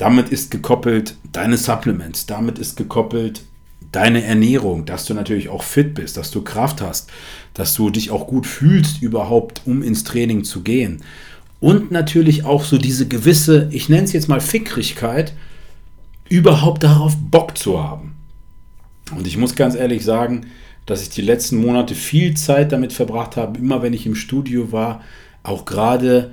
damit 0.02 0.30
ist 0.30 0.50
gekoppelt 0.50 1.14
deine 1.30 1.56
Supplements, 1.56 2.26
damit 2.26 2.58
ist 2.58 2.76
gekoppelt 2.76 3.42
deine 3.92 4.24
Ernährung, 4.24 4.84
dass 4.84 5.04
du 5.04 5.14
natürlich 5.14 5.48
auch 5.48 5.62
fit 5.62 5.94
bist, 5.94 6.16
dass 6.16 6.32
du 6.32 6.42
Kraft 6.42 6.80
hast, 6.80 7.08
dass 7.54 7.74
du 7.74 7.88
dich 7.88 8.10
auch 8.10 8.26
gut 8.26 8.48
fühlst 8.48 9.00
überhaupt, 9.00 9.62
um 9.64 9.80
ins 9.80 10.02
Training 10.02 10.42
zu 10.42 10.62
gehen. 10.62 11.04
Und 11.60 11.92
natürlich 11.92 12.44
auch 12.44 12.64
so 12.64 12.78
diese 12.78 13.06
gewisse, 13.06 13.68
ich 13.70 13.88
nenne 13.88 14.02
es 14.02 14.12
jetzt 14.12 14.28
mal 14.28 14.40
Fickrigkeit, 14.40 15.34
überhaupt 16.28 16.82
darauf 16.82 17.16
Bock 17.16 17.56
zu 17.56 17.80
haben. 17.80 18.16
Und 19.16 19.28
ich 19.28 19.36
muss 19.36 19.54
ganz 19.54 19.76
ehrlich 19.76 20.04
sagen, 20.04 20.46
dass 20.84 21.02
ich 21.02 21.10
die 21.10 21.22
letzten 21.22 21.58
Monate 21.58 21.94
viel 21.94 22.36
Zeit 22.36 22.72
damit 22.72 22.92
verbracht 22.92 23.36
habe, 23.36 23.56
immer 23.56 23.82
wenn 23.82 23.92
ich 23.92 24.04
im 24.04 24.16
Studio 24.16 24.72
war, 24.72 25.00
auch 25.44 25.64
gerade 25.64 26.32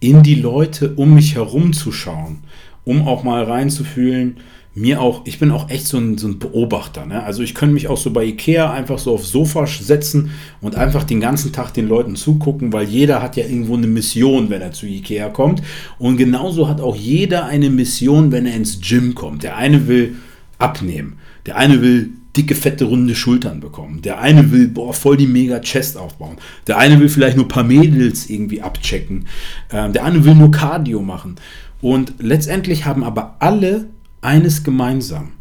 in 0.00 0.22
die 0.22 0.34
Leute 0.34 0.92
um 0.96 1.14
mich 1.14 1.34
herum 1.34 1.72
zu 1.72 1.92
schauen 1.92 2.40
um 2.86 3.06
auch 3.06 3.24
mal 3.24 3.42
reinzufühlen. 3.42 4.38
Mir 4.74 5.00
auch, 5.00 5.22
ich 5.24 5.38
bin 5.38 5.50
auch 5.50 5.70
echt 5.70 5.86
so 5.86 5.98
ein, 5.98 6.18
so 6.18 6.28
ein 6.28 6.38
Beobachter. 6.38 7.06
Ne? 7.06 7.22
Also 7.22 7.42
ich 7.42 7.54
könnte 7.54 7.74
mich 7.74 7.88
auch 7.88 7.96
so 7.96 8.10
bei 8.10 8.24
Ikea 8.24 8.70
einfach 8.70 8.98
so 8.98 9.14
aufs 9.14 9.30
Sofa 9.30 9.66
setzen 9.66 10.30
und 10.60 10.76
einfach 10.76 11.04
den 11.04 11.18
ganzen 11.18 11.52
Tag 11.52 11.72
den 11.72 11.88
Leuten 11.88 12.14
zugucken, 12.14 12.72
weil 12.74 12.86
jeder 12.86 13.22
hat 13.22 13.36
ja 13.36 13.44
irgendwo 13.44 13.74
eine 13.74 13.86
Mission, 13.86 14.50
wenn 14.50 14.60
er 14.60 14.72
zu 14.72 14.86
Ikea 14.86 15.30
kommt. 15.30 15.62
Und 15.98 16.18
genauso 16.18 16.68
hat 16.68 16.80
auch 16.80 16.94
jeder 16.94 17.46
eine 17.46 17.70
Mission, 17.70 18.32
wenn 18.32 18.46
er 18.46 18.54
ins 18.54 18.80
Gym 18.80 19.14
kommt. 19.14 19.42
Der 19.42 19.56
eine 19.56 19.88
will 19.88 20.16
abnehmen, 20.58 21.18
der 21.46 21.56
eine 21.56 21.80
will 21.80 22.10
dicke, 22.36 22.54
fette, 22.54 22.84
runde 22.84 23.14
Schultern 23.14 23.60
bekommen. 23.60 24.02
Der 24.02 24.20
eine 24.20 24.50
will, 24.52 24.68
boah, 24.68 24.92
voll 24.92 25.16
die 25.16 25.26
mega 25.26 25.58
Chest 25.60 25.96
aufbauen. 25.96 26.36
Der 26.66 26.76
eine 26.76 27.00
will 27.00 27.08
vielleicht 27.08 27.36
nur 27.36 27.46
ein 27.46 27.48
paar 27.48 27.64
Mädels 27.64 28.28
irgendwie 28.28 28.60
abchecken. 28.60 29.26
Ähm, 29.72 29.94
der 29.94 30.04
eine 30.04 30.22
will 30.24 30.34
nur 30.34 30.50
Cardio 30.50 31.00
machen. 31.00 31.36
Und 31.80 32.14
letztendlich 32.18 32.84
haben 32.84 33.04
aber 33.04 33.36
alle 33.38 33.88
eines 34.20 34.64
gemeinsam, 34.64 35.32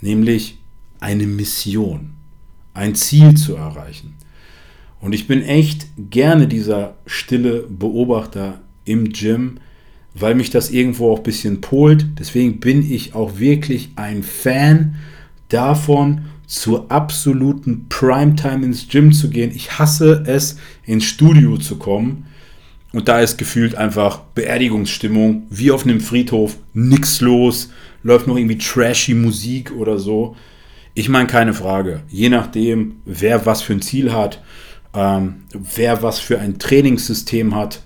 nämlich 0.00 0.58
eine 1.00 1.26
Mission, 1.26 2.12
ein 2.74 2.94
Ziel 2.94 3.34
zu 3.34 3.56
erreichen. 3.56 4.14
Und 5.00 5.14
ich 5.14 5.26
bin 5.26 5.42
echt 5.42 5.86
gerne 6.10 6.46
dieser 6.46 6.94
stille 7.06 7.64
Beobachter 7.68 8.60
im 8.84 9.10
Gym, 9.10 9.58
weil 10.14 10.34
mich 10.34 10.50
das 10.50 10.70
irgendwo 10.70 11.12
auch 11.12 11.18
ein 11.18 11.22
bisschen 11.22 11.60
polt. 11.60 12.06
Deswegen 12.18 12.60
bin 12.60 12.90
ich 12.90 13.14
auch 13.14 13.38
wirklich 13.38 13.90
ein 13.96 14.22
Fan 14.22 14.96
davon, 15.48 16.26
zur 16.46 16.90
absoluten 16.90 17.86
Primetime 17.88 18.66
ins 18.66 18.88
Gym 18.88 19.12
zu 19.12 19.30
gehen. 19.30 19.52
Ich 19.54 19.78
hasse 19.78 20.24
es, 20.26 20.56
ins 20.84 21.04
Studio 21.04 21.56
zu 21.58 21.76
kommen 21.76 22.26
und 22.92 23.08
da 23.08 23.20
ist 23.20 23.38
gefühlt 23.38 23.74
einfach 23.74 24.18
Beerdigungsstimmung, 24.34 25.46
wie 25.48 25.70
auf 25.70 25.84
einem 25.84 26.00
Friedhof, 26.00 26.56
nix 26.74 27.20
los, 27.20 27.70
läuft 28.02 28.26
noch 28.26 28.36
irgendwie 28.36 28.58
trashy 28.58 29.14
Musik 29.14 29.72
oder 29.72 29.98
so. 29.98 30.36
Ich 30.94 31.08
meine, 31.08 31.28
keine 31.28 31.54
Frage. 31.54 32.02
Je 32.08 32.28
nachdem, 32.28 32.96
wer 33.04 33.46
was 33.46 33.62
für 33.62 33.74
ein 33.74 33.82
Ziel 33.82 34.12
hat, 34.12 34.42
ähm, 34.94 35.42
wer 35.52 36.02
was 36.02 36.18
für 36.18 36.40
ein 36.40 36.58
Trainingssystem 36.58 37.54
hat, 37.54 37.82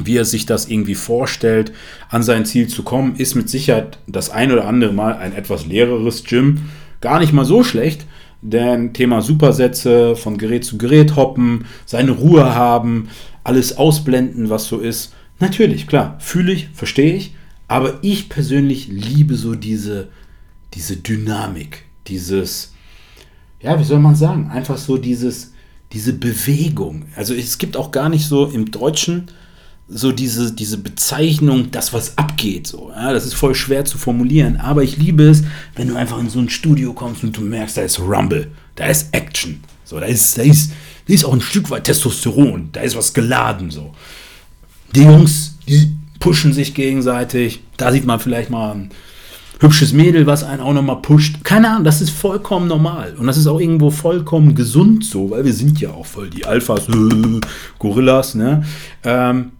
wie 0.00 0.16
er 0.16 0.24
sich 0.24 0.46
das 0.46 0.68
irgendwie 0.68 0.94
vorstellt, 0.94 1.72
an 2.08 2.22
sein 2.22 2.46
Ziel 2.46 2.68
zu 2.68 2.84
kommen, 2.84 3.16
ist 3.16 3.34
mit 3.34 3.50
Sicherheit 3.50 3.98
das 4.06 4.30
ein 4.30 4.52
oder 4.52 4.66
andere 4.66 4.92
Mal 4.92 5.14
ein 5.14 5.34
etwas 5.34 5.66
leereres 5.66 6.22
Gym. 6.22 6.70
Gar 7.00 7.18
nicht 7.18 7.32
mal 7.32 7.44
so 7.44 7.64
schlecht, 7.64 8.06
denn 8.42 8.92
Thema 8.92 9.22
Supersätze, 9.22 10.14
von 10.14 10.38
Gerät 10.38 10.64
zu 10.64 10.78
Gerät 10.78 11.16
hoppen, 11.16 11.66
seine 11.84 12.12
Ruhe 12.12 12.54
haben, 12.54 13.08
alles 13.44 13.76
ausblenden, 13.76 14.50
was 14.50 14.66
so 14.66 14.78
ist. 14.78 15.14
Natürlich, 15.38 15.86
klar, 15.86 16.16
fühle 16.20 16.52
ich, 16.52 16.68
verstehe 16.74 17.14
ich, 17.14 17.34
aber 17.68 17.98
ich 18.02 18.28
persönlich 18.28 18.88
liebe 18.88 19.36
so 19.36 19.54
diese, 19.54 20.08
diese 20.74 20.96
Dynamik, 20.96 21.84
dieses, 22.06 22.74
ja, 23.60 23.78
wie 23.78 23.84
soll 23.84 24.00
man 24.00 24.16
sagen, 24.16 24.50
einfach 24.50 24.76
so 24.76 24.98
dieses, 24.98 25.52
diese 25.92 26.12
Bewegung. 26.12 27.06
Also 27.16 27.34
es 27.34 27.58
gibt 27.58 27.76
auch 27.76 27.90
gar 27.90 28.08
nicht 28.08 28.26
so 28.26 28.46
im 28.46 28.70
Deutschen 28.70 29.30
so 29.92 30.12
diese, 30.12 30.52
diese 30.52 30.78
Bezeichnung, 30.78 31.72
das, 31.72 31.92
was 31.92 32.16
abgeht. 32.16 32.68
So. 32.68 32.90
Ja, 32.90 33.12
das 33.12 33.26
ist 33.26 33.34
voll 33.34 33.56
schwer 33.56 33.84
zu 33.84 33.98
formulieren. 33.98 34.56
Aber 34.56 34.84
ich 34.84 34.96
liebe 34.96 35.24
es, 35.24 35.42
wenn 35.74 35.88
du 35.88 35.96
einfach 35.96 36.18
in 36.20 36.30
so 36.30 36.38
ein 36.38 36.48
Studio 36.48 36.92
kommst 36.92 37.24
und 37.24 37.36
du 37.36 37.40
merkst, 37.40 37.76
da 37.76 37.82
ist 37.82 37.98
Rumble, 37.98 38.52
da 38.76 38.86
ist 38.86 39.12
Action. 39.12 39.60
So, 39.84 39.98
da 39.98 40.06
ist, 40.06 40.38
da 40.38 40.42
ist, 40.42 40.72
da 41.06 41.14
ist 41.14 41.24
auch 41.24 41.32
ein 41.32 41.40
Stück 41.40 41.70
weit 41.70 41.84
Testosteron, 41.84 42.70
da 42.72 42.80
ist 42.80 42.96
was 42.96 43.14
geladen. 43.14 43.70
So. 43.70 43.94
Die 44.94 45.02
Jungs, 45.02 45.58
die 45.68 45.96
pushen 46.18 46.52
sich 46.52 46.74
gegenseitig. 46.74 47.62
Da 47.76 47.92
sieht 47.92 48.04
man 48.04 48.20
vielleicht 48.20 48.50
mal 48.50 48.72
ein 48.72 48.90
hübsches 49.60 49.92
Mädel, 49.92 50.26
was 50.26 50.42
einen 50.42 50.62
auch 50.62 50.72
nochmal 50.72 51.02
pusht. 51.02 51.44
Keine 51.44 51.70
Ahnung, 51.70 51.84
das 51.84 52.00
ist 52.00 52.10
vollkommen 52.10 52.66
normal. 52.66 53.14
Und 53.18 53.26
das 53.26 53.36
ist 53.36 53.46
auch 53.46 53.60
irgendwo 53.60 53.90
vollkommen 53.90 54.54
gesund 54.54 55.04
so, 55.04 55.30
weil 55.30 55.44
wir 55.44 55.52
sind 55.52 55.80
ja 55.80 55.90
auch 55.90 56.06
voll 56.06 56.30
die 56.30 56.46
Alphas, 56.46 56.86
Gorillas, 57.78 58.34
ne? 58.34 58.64
Ähm, 59.04 59.52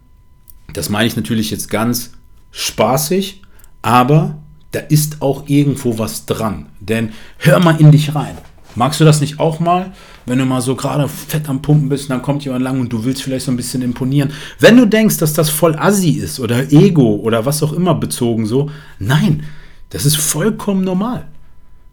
das 0.73 0.89
meine 0.89 1.07
ich 1.07 1.17
natürlich 1.17 1.51
jetzt 1.51 1.69
ganz 1.69 2.13
spaßig, 2.51 3.43
aber 3.83 4.39
da 4.73 4.81
ist 4.81 5.21
auch 5.21 5.49
irgendwo 5.49 5.99
was 5.99 6.27
dran. 6.27 6.67
Denn 6.81 7.11
hör 7.39 7.59
mal 7.59 7.81
in 7.81 7.91
dich 7.91 8.15
rein. 8.15 8.39
Magst 8.77 9.01
du 9.01 9.05
das 9.05 9.21
nicht 9.21 9.41
auch 9.41 9.61
mal? 9.61 9.93
Wenn 10.31 10.39
du 10.39 10.45
mal 10.45 10.61
so 10.61 10.77
gerade 10.77 11.09
fett 11.09 11.49
am 11.49 11.61
Pumpen 11.61 11.89
bist, 11.89 12.09
dann 12.09 12.23
kommt 12.23 12.45
jemand 12.45 12.63
lang 12.63 12.79
und 12.79 12.93
du 12.93 13.03
willst 13.03 13.21
vielleicht 13.21 13.47
so 13.47 13.51
ein 13.51 13.57
bisschen 13.57 13.83
imponieren. 13.83 14.31
Wenn 14.61 14.77
du 14.77 14.87
denkst, 14.87 15.19
dass 15.19 15.33
das 15.33 15.51
voll 15.51 15.75
assi 15.75 16.11
ist 16.11 16.39
oder 16.39 16.71
Ego 16.73 17.17
oder 17.17 17.47
was 17.47 17.65
auch 17.65 17.73
immer 17.73 17.97
bezogen 17.97 18.47
so, 18.47 18.71
nein, 19.01 19.43
das 19.89 20.07
ist 20.07 20.15
vollkommen 20.15 20.85
normal. 20.85 21.27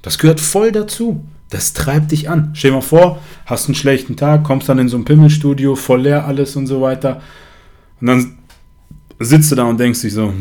Das 0.04 0.20
gehört 0.20 0.40
voll 0.40 0.72
dazu. 0.72 1.26
Das 1.50 1.74
treibt 1.74 2.12
dich 2.12 2.30
an. 2.30 2.52
Stell 2.54 2.70
dir 2.70 2.76
mal 2.76 2.82
vor, 2.82 3.24
hast 3.48 3.70
einen 3.70 3.74
schlechten 3.74 4.18
Tag, 4.18 4.44
kommst 4.44 4.70
dann 4.70 4.78
in 4.78 4.88
so 4.88 4.98
ein 4.98 5.06
Pimmelstudio, 5.06 5.76
voll 5.76 6.02
leer 6.02 6.28
alles 6.28 6.56
und 6.56 6.68
so 6.68 6.80
weiter. 6.80 7.24
Und 8.02 8.06
dann 8.06 8.38
sitzt 9.18 9.52
du 9.52 9.56
da 9.56 9.64
und 9.64 9.80
denkst 9.80 10.02
dich 10.02 10.14
so, 10.14 10.32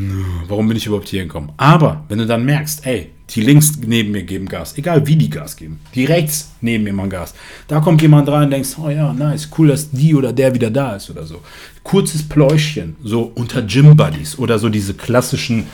warum 0.49 0.69
bin 0.69 0.77
ich 0.77 0.85
überhaupt 0.85 1.09
hier 1.09 1.23
gekommen? 1.23 1.53
Aber 1.57 2.05
wenn 2.11 2.19
du 2.19 2.27
dann 2.27 2.45
merkst, 2.45 2.87
ey, 2.87 3.13
die 3.31 3.41
links 3.41 3.73
neben 3.85 4.13
mir 4.13 4.23
geben 4.23 4.47
Gas, 4.47 4.79
egal 4.79 5.07
wie 5.07 5.17
die 5.17 5.31
Gas 5.31 5.57
geben, 5.57 5.81
die 5.95 6.05
rechts 6.05 6.53
neben 6.61 6.85
mir 6.85 6.93
machen 6.93 7.11
Gas, 7.11 7.35
da 7.67 7.81
kommt 7.81 8.01
jemand 8.03 8.29
rein 8.29 8.45
und 8.45 8.51
denkst, 8.51 8.77
oh 8.79 8.89
ja, 8.89 9.13
nice, 9.13 9.49
cool, 9.59 9.69
dass 9.69 9.91
die 9.91 10.15
oder 10.15 10.33
der 10.33 10.55
wieder 10.55 10.71
da 10.71 10.97
ist 10.97 11.11
oder 11.11 11.27
so. 11.27 11.41
Kurzes 11.83 12.29
Pläuschchen, 12.29 12.97
so 13.03 13.33
unter 13.35 13.63
Gym 13.63 13.97
Buddies 13.97 14.39
oder 14.39 14.59
so 14.59 14.69
diese 14.69 14.95
klassischen 14.95 15.67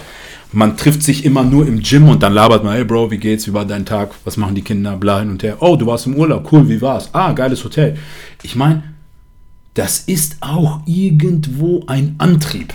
man 0.55 0.77
trifft 0.77 1.03
sich 1.03 1.25
immer 1.25 1.43
nur 1.43 1.67
im 1.67 1.81
Gym 1.81 2.09
und 2.09 2.23
dann 2.23 2.35
labert 2.35 2.63
man, 2.63 2.75
hey 2.75 2.85
Bro, 2.85 3.11
wie 3.11 3.17
geht's, 3.19 3.47
wie 3.49 3.55
war 3.55 3.65
dein 3.65 3.87
Tag, 3.87 4.11
was 4.25 4.37
machen 4.37 4.55
die 4.55 4.63
Kinder, 4.63 4.97
bla 4.97 5.21
hin 5.21 5.31
und 5.31 5.43
her. 5.43 5.57
Oh, 5.61 5.77
du 5.77 5.87
warst 5.87 6.07
im 6.07 6.15
Urlaub, 6.15 6.53
cool, 6.53 6.69
wie 6.69 6.81
war's? 6.81 7.09
Ah, 7.15 7.33
geiles 7.33 7.65
Hotel. 7.65 7.97
Ich 8.43 8.55
meine, 8.55 8.83
das 9.75 10.01
ist 10.01 10.37
auch 10.41 10.81
irgendwo 10.85 11.85
ein 11.87 12.17
Antrieb. 12.19 12.75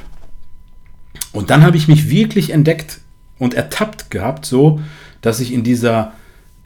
Und 1.34 1.52
dann 1.52 1.62
habe 1.64 1.78
ich 1.78 1.88
mich 1.88 2.10
wirklich 2.10 2.50
entdeckt 2.50 3.00
und 3.40 3.54
ertappt 3.54 4.12
gehabt, 4.12 4.46
so, 4.46 4.82
dass 5.22 5.40
ich 5.40 5.54
in 5.54 5.64
dieser 5.64 6.14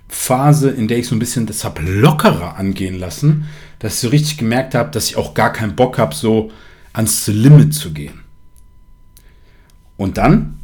Phase, 0.08 0.70
in 0.70 0.88
der 0.88 1.00
ich 1.00 1.08
so 1.08 1.16
ein 1.16 1.20
bisschen 1.20 1.46
das 1.46 1.64
habe 1.64 1.82
lockerer 1.82 2.58
angehen 2.58 3.00
lassen, 3.00 3.46
dass 3.80 3.96
ich 3.96 4.00
so 4.00 4.10
richtig 4.10 4.38
gemerkt 4.38 4.76
habe, 4.76 4.92
dass 4.92 5.08
ich 5.08 5.16
auch 5.16 5.34
gar 5.34 5.54
keinen 5.54 5.76
Bock 5.76 5.98
habe, 5.98 6.14
so 6.14 6.52
ans 6.94 7.28
Limit 7.28 7.74
zu 7.74 7.94
gehen. 7.94 8.22
Und 9.98 10.18
dann 10.18 10.60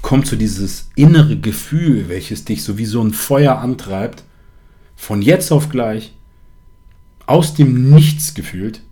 kommt 0.00 0.26
so 0.26 0.36
dieses 0.36 0.90
innere 0.96 1.38
Gefühl, 1.38 2.08
welches 2.08 2.44
dich 2.44 2.64
so 2.64 2.78
wie 2.78 2.86
so 2.86 3.02
ein 3.02 3.12
Feuer 3.12 3.58
antreibt, 3.58 4.24
von 4.96 5.22
jetzt 5.22 5.52
auf 5.52 5.68
gleich, 5.68 6.12
aus 7.26 7.54
dem 7.54 7.90
Nichts 7.90 8.34
gefühlt. 8.34 8.82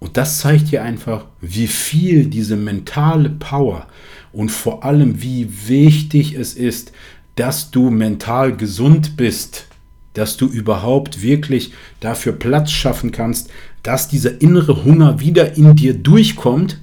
Und 0.00 0.16
das 0.16 0.38
zeigt 0.38 0.72
dir 0.72 0.82
einfach, 0.82 1.26
wie 1.40 1.66
viel 1.66 2.26
diese 2.26 2.56
mentale 2.56 3.28
Power 3.28 3.86
und 4.32 4.50
vor 4.50 4.82
allem 4.84 5.22
wie 5.22 5.68
wichtig 5.68 6.34
es 6.34 6.54
ist, 6.54 6.92
dass 7.36 7.70
du 7.70 7.90
mental 7.90 8.56
gesund 8.56 9.16
bist, 9.16 9.66
dass 10.14 10.36
du 10.36 10.46
überhaupt 10.46 11.22
wirklich 11.22 11.72
dafür 12.00 12.32
Platz 12.32 12.70
schaffen 12.70 13.12
kannst, 13.12 13.50
dass 13.82 14.08
dieser 14.08 14.40
innere 14.40 14.84
Hunger 14.84 15.20
wieder 15.20 15.56
in 15.56 15.76
dir 15.76 15.94
durchkommt 15.94 16.80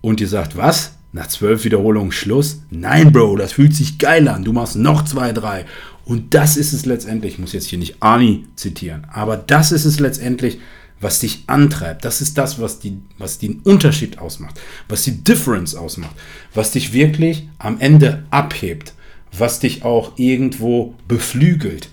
und 0.00 0.20
dir 0.20 0.28
sagt, 0.28 0.56
was? 0.56 0.96
Nach 1.12 1.26
zwölf 1.26 1.64
Wiederholungen 1.64 2.12
Schluss? 2.12 2.62
Nein, 2.70 3.12
Bro, 3.12 3.36
das 3.36 3.52
fühlt 3.52 3.74
sich 3.74 3.98
geil 3.98 4.28
an. 4.28 4.44
Du 4.44 4.52
machst 4.52 4.76
noch 4.76 5.04
zwei, 5.04 5.32
drei. 5.32 5.66
Und 6.04 6.34
das 6.34 6.56
ist 6.56 6.72
es 6.72 6.86
letztendlich, 6.86 7.34
ich 7.34 7.38
muss 7.38 7.52
jetzt 7.52 7.66
hier 7.66 7.78
nicht 7.78 7.96
Arnie 8.00 8.46
zitieren, 8.56 9.06
aber 9.12 9.36
das 9.36 9.70
ist 9.70 9.84
es 9.84 10.00
letztendlich, 10.00 10.58
was 11.00 11.20
dich 11.20 11.44
antreibt. 11.46 12.04
Das 12.04 12.20
ist 12.20 12.36
das, 12.36 12.60
was, 12.60 12.78
die, 12.78 12.98
was 13.18 13.38
den 13.38 13.60
Unterschied 13.60 14.18
ausmacht, 14.18 14.60
was 14.88 15.02
die 15.02 15.24
Difference 15.24 15.74
ausmacht, 15.74 16.14
was 16.54 16.72
dich 16.72 16.92
wirklich 16.92 17.48
am 17.58 17.80
Ende 17.80 18.24
abhebt, 18.30 18.94
was 19.36 19.60
dich 19.60 19.82
auch 19.82 20.18
irgendwo 20.18 20.94
beflügelt, 21.08 21.88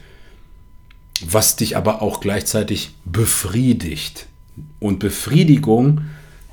was 1.26 1.56
dich 1.56 1.78
aber 1.78 2.02
auch 2.02 2.20
gleichzeitig 2.20 2.96
befriedigt. 3.06 4.28
Und 4.80 5.00
Befriedigung 5.00 6.02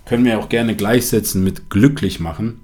können 0.04 0.24
wir 0.24 0.38
auch 0.38 0.48
gerne 0.48 0.76
gleichsetzen 0.76 1.42
mit 1.42 1.70
glücklich 1.70 2.20
machen. 2.20 2.60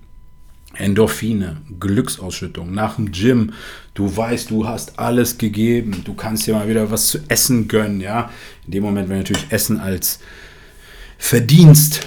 Endorphine, 0.75 1.59
Glücksausschüttung 1.79 2.73
nach 2.73 2.97
dem 2.97 3.13
Gym. 3.13 3.53
Du 3.95 4.17
weißt, 4.17 4.51
du 4.51 4.67
hast 4.67 4.99
alles 4.99 5.39
gegeben. 5.39 6.03
Du 6.05 6.15
kannst 6.15 6.47
dir 6.47 6.55
mal 6.55 6.69
wieder 6.69 6.91
was 6.91 7.09
zu 7.09 7.19
essen 7.29 7.69
gönnen, 7.69 8.01
ja. 8.01 8.31
In 8.67 8.73
dem 8.73 8.83
Moment, 8.85 9.09
wenn 9.09 9.17
du 9.17 9.23
natürlich 9.23 9.51
Essen 9.51 9.81
als 9.81 10.21
Verdienst 11.19 12.07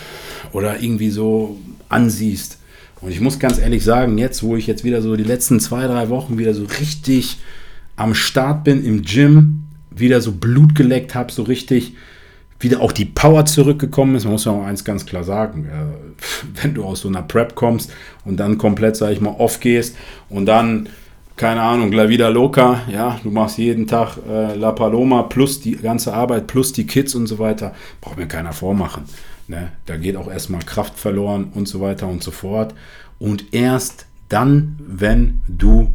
oder 0.54 0.82
irgendwie 0.82 1.10
so 1.10 1.60
ansiehst. 1.89 2.58
Und 3.02 3.12
ich 3.12 3.19
muss 3.19 3.38
ganz 3.38 3.60
ehrlich 3.60 3.84
sagen, 3.84 4.17
jetzt, 4.17 4.43
wo 4.43 4.56
ich 4.56 4.65
jetzt 4.65 4.84
wieder 4.84 5.02
so 5.02 5.15
die 5.15 5.23
letzten 5.23 5.60
zwei, 5.60 5.88
drei 5.88 6.10
Wochen 6.10 6.38
wieder 6.38 6.54
so 6.54 6.65
richtig 6.80 7.38
am 7.95 8.15
Start 8.15 8.63
bin 8.63 8.84
im 8.84 9.04
Gym, 9.04 9.63
wieder 9.91 10.21
so 10.21 10.32
Blut 10.32 10.73
geleckt 10.73 11.13
habe, 11.13 11.32
so 11.32 11.43
richtig 11.43 11.93
wieder 12.60 12.82
auch 12.82 12.92
die 12.92 13.06
Power 13.06 13.46
zurückgekommen 13.46 14.16
ist. 14.16 14.24
Man 14.24 14.34
muss 14.34 14.46
ja 14.46 14.52
auch 14.52 14.66
eins 14.66 14.84
ganz 14.84 15.06
klar 15.06 15.24
sagen, 15.24 15.70
wenn 16.62 16.74
du 16.74 16.84
aus 16.84 17.02
so 17.02 17.08
einer 17.08 17.22
Prep 17.22 17.56
kommst 17.56 17.92
und 18.26 18.38
dann 18.38 18.58
komplett, 18.58 18.96
sag 18.96 19.12
ich 19.12 19.22
mal, 19.22 19.36
off 19.38 19.60
gehst 19.60 19.96
und 20.30 20.46
dann, 20.46 20.89
keine 21.36 21.62
Ahnung, 21.62 21.92
La 21.92 22.10
Vida 22.10 22.30
Loca, 22.30 22.82
ja, 22.92 23.20
du 23.24 23.32
machst 23.32 23.58
jeden 23.58 23.88
Tag 23.88 24.18
äh, 24.30 24.56
La 24.56 24.72
Paloma 24.72 25.24
plus 25.24 25.60
die 25.60 25.76
ganze 25.76 26.13
Arbeit 26.13 26.48
plus 26.48 26.74
die 26.74 26.86
Kids 26.86 27.16
und 27.16 27.28
so 27.28 27.39
weiter, 27.39 27.74
braucht 28.02 28.18
mir 28.18 28.28
keiner 28.28 28.54
vormachen. 28.54 29.06
Ne? 29.48 29.72
Da 29.86 29.98
geht 29.98 30.16
auch 30.16 30.32
erstmal 30.32 30.62
Kraft 30.62 30.98
verloren 30.98 31.52
und 31.54 31.68
so 31.68 31.82
weiter 31.82 32.08
und 32.08 32.24
so 32.24 32.32
fort. 32.32 32.74
Und 33.20 33.54
erst 33.54 34.06
dann, 34.30 34.80
wenn 34.80 35.42
du 35.48 35.94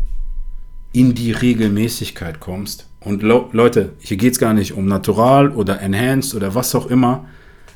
in 0.93 1.15
die 1.15 1.33
Regelmäßigkeit 1.33 2.41
kommst, 2.41 2.88
und 3.01 3.23
Leute, 3.23 3.93
hier 4.01 4.17
geht 4.17 4.33
es 4.33 4.39
gar 4.39 4.55
nicht 4.55 4.73
um 4.73 4.87
Natural 4.87 5.51
oder 5.51 5.81
Enhanced 5.81 6.35
oder 6.35 6.55
was 6.55 6.75
auch 6.75 6.87
immer. 6.87 7.27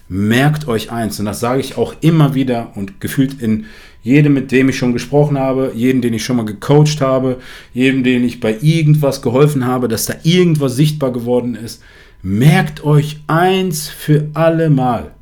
Merkt 0.09 0.69
euch 0.69 0.91
eins, 0.91 1.19
und 1.21 1.27
das 1.27 1.41
sage 1.41 1.61
ich 1.61 1.79
auch 1.79 1.95
immer 2.01 2.35
wieder 2.35 2.73
und 2.75 3.01
gefühlt 3.01 3.41
in 3.41 3.67
jedem, 4.03 4.35
mit 4.35 4.51
dem 4.51 4.69
ich 4.69 4.77
schon 4.77 4.93
gesprochen 4.93 5.39
habe, 5.39 5.73
jedem, 5.75 6.03
den 6.03 6.13
ich 6.13 6.25
schon 6.25 6.37
mal 6.37 6.45
gecoacht 6.45 7.01
habe, 7.01 7.39
jedem, 7.73 8.03
den 8.03 8.25
ich 8.25 8.41
bei 8.41 8.59
irgendwas 8.61 9.23
geholfen 9.23 9.65
habe, 9.65 9.89
dass 9.89 10.07
da 10.07 10.15
irgendwas 10.25 10.75
sichtbar 10.75 11.13
geworden 11.13 11.55
ist. 11.55 11.83
Merkt 12.21 12.85
euch 12.85 13.21
eins 13.29 13.89
für 13.89 14.29
alle 14.35 14.71
Mal, 14.71 15.13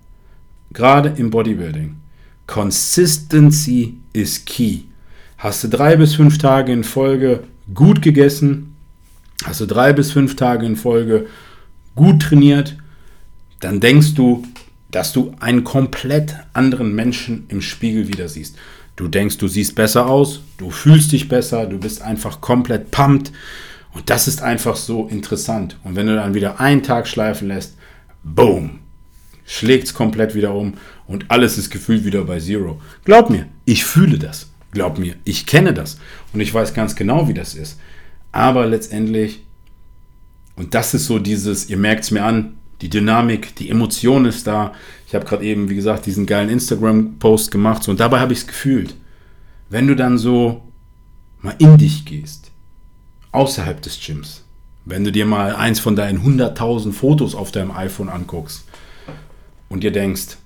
gerade 0.72 1.12
im 1.16 1.30
Bodybuilding. 1.30 1.96
Consistency 2.46 3.98
is 4.12 4.44
key. 4.44 4.80
Hast 5.38 5.62
du 5.62 5.68
drei 5.68 5.96
bis 5.96 6.14
fünf 6.14 6.38
Tage 6.38 6.72
in 6.72 6.84
Folge 6.84 7.44
gut 7.74 8.02
gegessen, 8.02 8.69
hast 9.44 9.60
du 9.60 9.66
drei 9.66 9.92
bis 9.92 10.12
fünf 10.12 10.36
Tage 10.36 10.66
in 10.66 10.76
Folge 10.76 11.26
gut 11.94 12.22
trainiert, 12.22 12.76
dann 13.60 13.80
denkst 13.80 14.14
du, 14.14 14.44
dass 14.90 15.12
du 15.12 15.34
einen 15.40 15.64
komplett 15.64 16.34
anderen 16.52 16.94
Menschen 16.94 17.44
im 17.48 17.60
Spiegel 17.60 18.08
wieder 18.08 18.28
siehst. 18.28 18.56
Du 18.96 19.08
denkst, 19.08 19.38
du 19.38 19.48
siehst 19.48 19.74
besser 19.74 20.06
aus, 20.06 20.42
du 20.58 20.70
fühlst 20.70 21.12
dich 21.12 21.28
besser, 21.28 21.66
du 21.66 21.78
bist 21.78 22.02
einfach 22.02 22.40
komplett 22.40 22.90
pumped. 22.90 23.32
Und 23.92 24.10
das 24.10 24.28
ist 24.28 24.42
einfach 24.42 24.76
so 24.76 25.06
interessant. 25.08 25.76
Und 25.84 25.96
wenn 25.96 26.06
du 26.06 26.14
dann 26.14 26.34
wieder 26.34 26.60
einen 26.60 26.82
Tag 26.82 27.08
schleifen 27.08 27.48
lässt, 27.48 27.76
boom, 28.22 28.80
schlägt 29.46 29.84
es 29.84 29.94
komplett 29.94 30.34
wieder 30.34 30.54
um 30.54 30.74
und 31.06 31.24
alles 31.28 31.58
ist 31.58 31.70
gefühlt 31.70 32.04
wieder 32.04 32.24
bei 32.24 32.38
Zero. 32.38 32.80
Glaub 33.04 33.30
mir, 33.30 33.46
ich 33.64 33.84
fühle 33.84 34.18
das. 34.18 34.50
Glaub 34.72 34.98
mir, 34.98 35.16
ich 35.24 35.46
kenne 35.46 35.74
das. 35.74 35.98
Und 36.32 36.40
ich 36.40 36.54
weiß 36.54 36.74
ganz 36.74 36.94
genau, 36.94 37.26
wie 37.26 37.34
das 37.34 37.54
ist. 37.54 37.78
Aber 38.32 38.66
letztendlich, 38.66 39.40
und 40.56 40.74
das 40.74 40.94
ist 40.94 41.06
so 41.06 41.18
dieses, 41.18 41.68
ihr 41.68 41.76
merkt 41.76 42.04
es 42.04 42.10
mir 42.10 42.24
an, 42.24 42.56
die 42.80 42.88
Dynamik, 42.88 43.54
die 43.56 43.68
Emotion 43.68 44.24
ist 44.24 44.46
da. 44.46 44.72
Ich 45.06 45.14
habe 45.14 45.24
gerade 45.24 45.44
eben, 45.44 45.68
wie 45.68 45.74
gesagt, 45.74 46.06
diesen 46.06 46.26
geilen 46.26 46.48
Instagram-Post 46.48 47.50
gemacht 47.50 47.82
so, 47.82 47.90
und 47.90 48.00
dabei 48.00 48.20
habe 48.20 48.32
ich 48.32 48.40
es 48.40 48.46
gefühlt. 48.46 48.94
Wenn 49.68 49.86
du 49.86 49.94
dann 49.94 50.18
so 50.18 50.62
mal 51.42 51.54
in 51.58 51.76
dich 51.76 52.04
gehst, 52.04 52.50
außerhalb 53.32 53.82
des 53.82 54.00
Gyms, 54.00 54.44
wenn 54.84 55.04
du 55.04 55.12
dir 55.12 55.26
mal 55.26 55.54
eins 55.54 55.78
von 55.78 55.94
deinen 55.94 56.20
100.000 56.20 56.92
Fotos 56.92 57.34
auf 57.34 57.52
deinem 57.52 57.70
iPhone 57.70 58.08
anguckst 58.08 58.64
und 59.68 59.82
dir 59.82 59.92
denkst, 59.92 60.38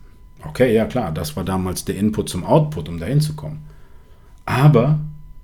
Okay, 0.46 0.74
ja 0.74 0.84
klar, 0.84 1.12
das 1.12 1.36
war 1.36 1.44
damals 1.44 1.84
der 1.84 1.96
Input 1.96 2.28
zum 2.28 2.44
Output, 2.44 2.88
um 2.88 2.98
dahin 2.98 3.20
zu 3.20 3.34
kommen. 3.34 3.64
Aber 4.44 5.00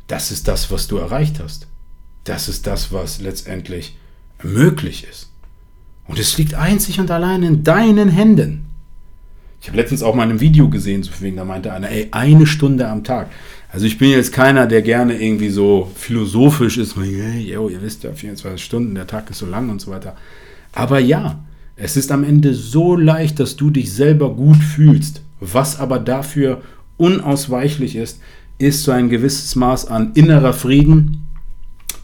das 0.07 0.31
ist 0.31 0.47
das, 0.47 0.71
was 0.71 0.87
du 0.89 0.99
erreicht 0.99 1.41
hast. 1.41 1.67
Das 2.25 2.49
ist 2.49 2.67
das, 2.67 2.93
was 2.93 3.21
letztendlich 3.21 3.97
möglich 4.43 5.07
ist. 5.09 5.31
Und 6.07 6.19
es 6.19 6.37
liegt 6.39 6.55
einzig 6.55 6.99
und 7.01 7.11
allein 7.11 7.43
in 7.43 7.63
deinen 7.63 8.09
Händen. 8.09 8.67
Ich 9.61 9.69
habe 9.69 9.77
letztens 9.77 10.03
auch 10.03 10.15
mal 10.15 10.25
in 10.25 10.31
einem 10.31 10.41
Video 10.41 10.69
gesehen, 10.69 11.03
so 11.03 11.11
wegen, 11.21 11.37
da 11.37 11.45
meinte 11.45 11.73
einer, 11.73 11.91
ey, 11.91 12.09
eine 12.11 12.47
Stunde 12.47 12.89
am 12.89 13.05
Tag. 13.05 13.31
Also 13.73 13.87
ich 13.87 13.99
bin 13.99 14.11
jetzt 14.11 14.33
keiner, 14.33 14.67
der 14.67 14.83
gerne 14.83 15.21
irgendwie 15.21 15.51
so 15.51 15.91
philosophisch 15.95 16.79
ist, 16.79 16.97
yo, 16.97 17.69
ihr 17.69 17.83
wisst 17.83 18.03
ja, 18.03 18.13
24 18.13 18.65
Stunden, 18.65 18.95
der 18.95 19.07
Tag 19.07 19.31
ist 19.31 19.39
so 19.39 19.47
lang 19.47 19.69
und 19.69 19.81
so 19.81 19.91
weiter. 19.91 20.17
Aber 20.73 20.99
ja, 20.99 21.45
es 21.77 21.97
ist 21.97 22.11
am 22.11 22.25
Ende 22.25 22.55
so 22.55 22.97
leicht, 22.97 23.39
dass 23.39 23.57
du 23.57 23.71
dich 23.71 23.93
selber 23.93 24.35
gut 24.35 24.59
fühlst. 24.59 25.23
Was 25.41 25.79
aber 25.79 25.99
dafür 25.99 26.63
unausweichlich 26.97 27.97
ist, 27.97 28.21
ist 28.59 28.83
so 28.83 28.93
ein 28.93 29.09
gewisses 29.09 29.57
Maß 29.57 29.87
an 29.87 30.13
innerer 30.15 30.53
Frieden, 30.53 31.27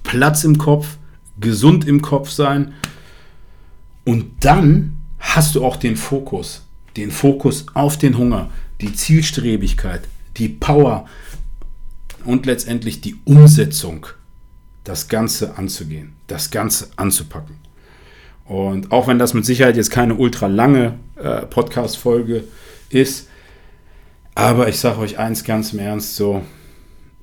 Platz 0.07 0.45
im 0.45 0.59
Kopf, 0.59 0.97
gesund 1.38 1.87
im 1.87 2.03
Kopf 2.03 2.31
sein. 2.31 2.73
Und 4.05 4.45
dann 4.45 4.99
hast 5.19 5.55
du 5.55 5.64
auch 5.64 5.77
den 5.77 5.97
Fokus 5.97 6.66
den 6.97 7.11
Fokus 7.11 7.66
auf 7.75 7.99
den 7.99 8.16
Hunger, 8.16 8.51
die 8.81 8.92
Zielstrebigkeit, 8.92 10.03
die 10.37 10.49
Power 10.49 11.07
und 12.25 12.47
letztendlich 12.47 13.01
die 13.01 13.16
Umsetzung, 13.25 14.07
das 14.85 15.09
Ganze 15.09 15.57
anzugehen, 15.59 16.14
das 16.27 16.51
Ganze 16.51 16.88
anzupacken. 16.97 17.57
Und 18.45 18.92
auch 18.92 19.09
wenn 19.09 19.19
das 19.19 19.35
mit 19.35 19.45
Sicherheit 19.45 19.77
jetzt 19.77 19.90
keine 19.90 20.14
ultra 20.14 20.47
lange 20.47 20.95
äh, 21.16 21.42
Podcast-Folge 21.42 22.45
ist, 22.90 23.29
aber 24.35 24.69
ich 24.69 24.79
sage 24.79 24.99
euch 24.99 25.19
eins 25.19 25.45
ganz 25.45 25.73
im 25.73 25.81
Ernst, 25.81 26.14
so, 26.14 26.42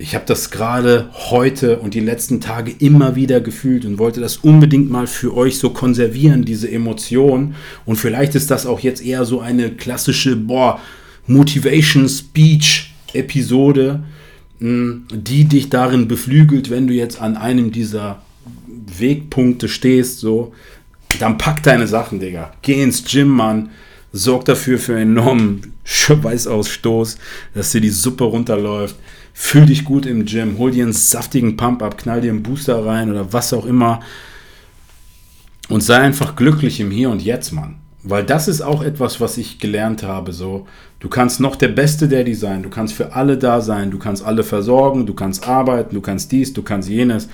ich 0.04 0.16
habe 0.16 0.26
das 0.28 0.52
gerade 0.52 1.10
heute 1.13 1.80
und 1.80 1.94
die 1.94 2.02
letzten 2.02 2.42
Tage 2.42 2.76
immer 2.78 3.16
wieder 3.16 3.39
gefühlt 3.39 3.86
und 3.86 4.00
wollte 4.00 4.20
das 4.20 4.36
unbedingt 4.36 4.92
mal 4.92 5.08
für 5.08 5.34
euch 5.34 5.58
so 5.58 5.70
konservieren, 5.70 6.44
diese 6.44 6.70
Emotion. 6.70 7.56
Und 7.86 7.96
vielleicht 7.96 8.36
ist 8.36 8.52
das 8.52 8.66
auch 8.66 8.82
jetzt 8.82 9.02
eher 9.02 9.24
so 9.24 9.39
eine 9.39 9.72
klassische, 9.72 10.36
boah, 10.36 10.82
Motivation 11.26 12.10
Speech 12.10 12.94
Episode, 13.13 14.04
hm, 14.60 15.06
die 15.10 15.46
dich 15.46 15.70
darin 15.70 16.10
beflügelt, 16.10 16.70
wenn 16.70 16.88
du 16.88 16.94
jetzt 16.94 17.22
an 17.22 17.38
einem 17.38 17.72
dieser 17.72 18.22
Wegpunkte 18.98 19.70
stehst, 19.70 20.20
so, 20.20 20.54
dann 21.22 21.38
pack 21.38 21.63
deine 21.63 21.88
Sachen, 21.88 22.20
Digga. 22.20 22.52
Geh 22.62 22.84
ins 22.84 23.06
Gym, 23.06 23.30
Mann. 23.30 23.70
Sorg 24.12 24.44
dafür 24.44 24.80
für 24.80 25.00
enormen 25.00 25.72
Schweißausstoß, 25.86 27.18
dass 27.54 27.72
dir 27.72 27.80
die 27.80 27.89
Suppe 27.89 28.26
runterläuft 28.26 28.98
fühl 29.34 29.65
dich 29.65 29.84
gut 29.84 30.06
im 30.06 30.26
Gym, 30.26 30.58
hol 30.58 30.72
dir 30.72 30.84
einen 30.84 30.93
saftigen 30.93 31.58
Pump 31.58 31.82
ab, 31.82 31.98
knall 31.98 32.22
dir 32.22 32.32
einen 32.32 32.43
Booster 32.43 32.86
rein 32.86 33.12
oder 33.12 33.34
was 33.34 33.52
auch 33.52 33.65
immer. 33.65 34.00
Und 35.69 35.82
sei 35.82 35.98
einfach 35.98 36.36
glücklich 36.36 36.80
im 36.80 36.91
Hier 36.91 37.10
und 37.10 37.24
Jetzt, 37.24 37.52
Mann. 37.52 37.76
Weil 38.04 38.24
das 38.24 38.48
ist 38.48 38.62
auch 38.62 38.84
etwas, 38.84 39.22
was 39.22 39.38
ich 39.38 39.60
gelernt 39.60 40.04
habe. 40.04 40.34
So, 40.34 40.67
du 41.00 41.08
kannst 41.08 41.39
noch 41.39 41.56
der 41.56 41.69
beste 41.69 42.08
Daddy 42.10 42.36
sein, 42.36 42.62
du 42.62 42.69
kannst 42.69 42.93
für 42.93 43.13
alle 43.13 43.38
da 43.38 43.62
sein, 43.62 43.91
du 43.91 43.98
kannst 43.98 44.24
alle 44.26 44.43
versorgen, 44.43 45.06
du 45.06 45.13
kannst 45.13 45.48
arbeiten, 45.48 45.96
du 45.96 46.02
kannst 46.02 46.32
dies, 46.32 46.54
du 46.54 46.63
kannst 46.63 46.89
jenes. 46.89 47.30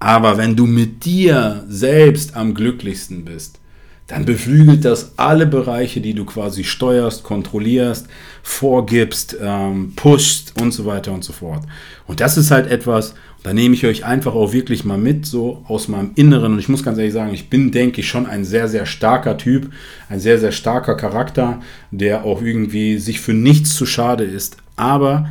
Aber 0.00 0.38
wenn 0.38 0.56
du 0.56 0.66
mit 0.66 1.04
dir 1.04 1.64
selbst 1.68 2.36
am 2.36 2.54
glücklichsten 2.54 3.24
bist, 3.24 3.60
dann 4.06 4.26
beflügelt 4.26 4.84
das 4.84 5.14
alle 5.16 5.46
Bereiche, 5.46 6.00
die 6.00 6.12
du 6.12 6.24
quasi 6.24 6.62
steuerst, 6.64 7.22
kontrollierst, 7.22 8.06
vorgibst, 8.42 9.36
ähm, 9.40 9.94
pushst 9.96 10.60
und 10.60 10.72
so 10.72 10.84
weiter 10.84 11.12
und 11.12 11.24
so 11.24 11.32
fort. 11.32 11.64
Und 12.06 12.20
das 12.20 12.36
ist 12.36 12.50
halt 12.50 12.70
etwas, 12.70 13.14
da 13.44 13.52
nehme 13.52 13.74
ich 13.74 13.86
euch 13.86 14.04
einfach 14.04 14.34
auch 14.34 14.52
wirklich 14.52 14.84
mal 14.84 14.98
mit, 14.98 15.26
so 15.26 15.64
aus 15.68 15.88
meinem 15.88 16.12
Inneren. 16.16 16.54
Und 16.54 16.58
ich 16.58 16.68
muss 16.68 16.82
ganz 16.82 16.98
ehrlich 16.98 17.14
sagen, 17.14 17.32
ich 17.32 17.48
bin, 17.48 17.72
denke 17.72 18.00
ich, 18.00 18.08
schon 18.08 18.26
ein 18.26 18.44
sehr, 18.44 18.68
sehr 18.68 18.86
starker 18.86 19.38
Typ, 19.38 19.70
ein 20.08 20.20
sehr, 20.20 20.38
sehr 20.38 20.52
starker 20.52 20.96
Charakter, 20.96 21.60
der 21.90 22.24
auch 22.24 22.42
irgendwie 22.42 22.98
sich 22.98 23.20
für 23.20 23.34
nichts 23.34 23.74
zu 23.74 23.86
schade 23.86 24.24
ist. 24.24 24.58
Aber 24.76 25.28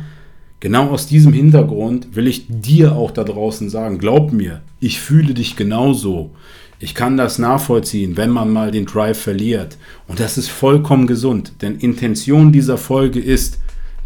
genau 0.60 0.90
aus 0.90 1.06
diesem 1.06 1.32
Hintergrund 1.32 2.14
will 2.16 2.26
ich 2.26 2.46
dir 2.48 2.96
auch 2.96 3.10
da 3.10 3.24
draußen 3.24 3.68
sagen, 3.68 3.98
glaub 3.98 4.32
mir, 4.32 4.62
ich 4.80 5.00
fühle 5.00 5.34
dich 5.34 5.56
genauso. 5.56 6.30
Ich 6.78 6.94
kann 6.94 7.16
das 7.16 7.38
nachvollziehen, 7.38 8.16
wenn 8.16 8.30
man 8.30 8.52
mal 8.52 8.70
den 8.70 8.86
Drive 8.86 9.18
verliert. 9.18 9.78
Und 10.08 10.20
das 10.20 10.36
ist 10.36 10.48
vollkommen 10.48 11.06
gesund, 11.06 11.52
denn 11.62 11.76
Intention 11.76 12.52
dieser 12.52 12.78
Folge 12.78 13.20
ist, 13.20 13.58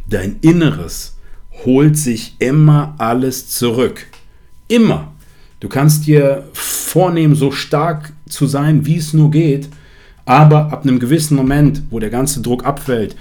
dein 0.09 0.37
Inneres 0.42 1.16
holt 1.64 1.96
sich 1.96 2.37
immer 2.38 2.94
alles 2.98 3.48
zurück. 3.48 4.07
Immer. 4.68 5.12
Du 5.61 5.68
kannst 5.68 6.07
dir 6.07 6.46
vornehmen, 6.52 7.35
so 7.35 7.50
stark 7.50 8.12
zu 8.28 8.46
sein, 8.46 8.87
wie 8.87 8.96
es 8.96 9.12
nur 9.12 9.31
geht, 9.31 9.68
aber 10.24 10.72
ab 10.72 10.83
einem 10.83 10.98
gewissen 10.98 11.37
Moment, 11.37 11.83
wo 11.90 11.98
der 11.98 12.11
ganze 12.11 12.42
Druck 12.42 12.64
abfällt, 12.64 13.16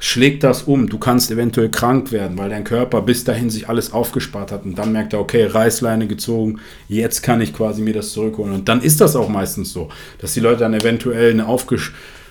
schlägt 0.00 0.42
das 0.42 0.64
um. 0.64 0.88
Du 0.88 0.98
kannst 0.98 1.30
eventuell 1.30 1.68
krank 1.68 2.10
werden, 2.10 2.36
weil 2.36 2.50
dein 2.50 2.64
Körper 2.64 3.02
bis 3.02 3.24
dahin 3.24 3.50
sich 3.50 3.68
alles 3.68 3.92
aufgespart 3.92 4.50
hat 4.50 4.64
und 4.64 4.76
dann 4.76 4.92
merkt 4.92 5.12
er, 5.12 5.20
okay, 5.20 5.44
Reißleine 5.44 6.06
gezogen, 6.08 6.58
jetzt 6.88 7.22
kann 7.22 7.40
ich 7.40 7.54
quasi 7.54 7.82
mir 7.82 7.94
das 7.94 8.12
zurückholen. 8.12 8.52
Und 8.52 8.68
dann 8.68 8.80
ist 8.82 9.00
das 9.00 9.14
auch 9.14 9.28
meistens 9.28 9.72
so, 9.72 9.88
dass 10.18 10.34
die 10.34 10.40
Leute 10.40 10.60
dann 10.60 10.74
eventuell 10.74 11.32
eine 11.32 11.46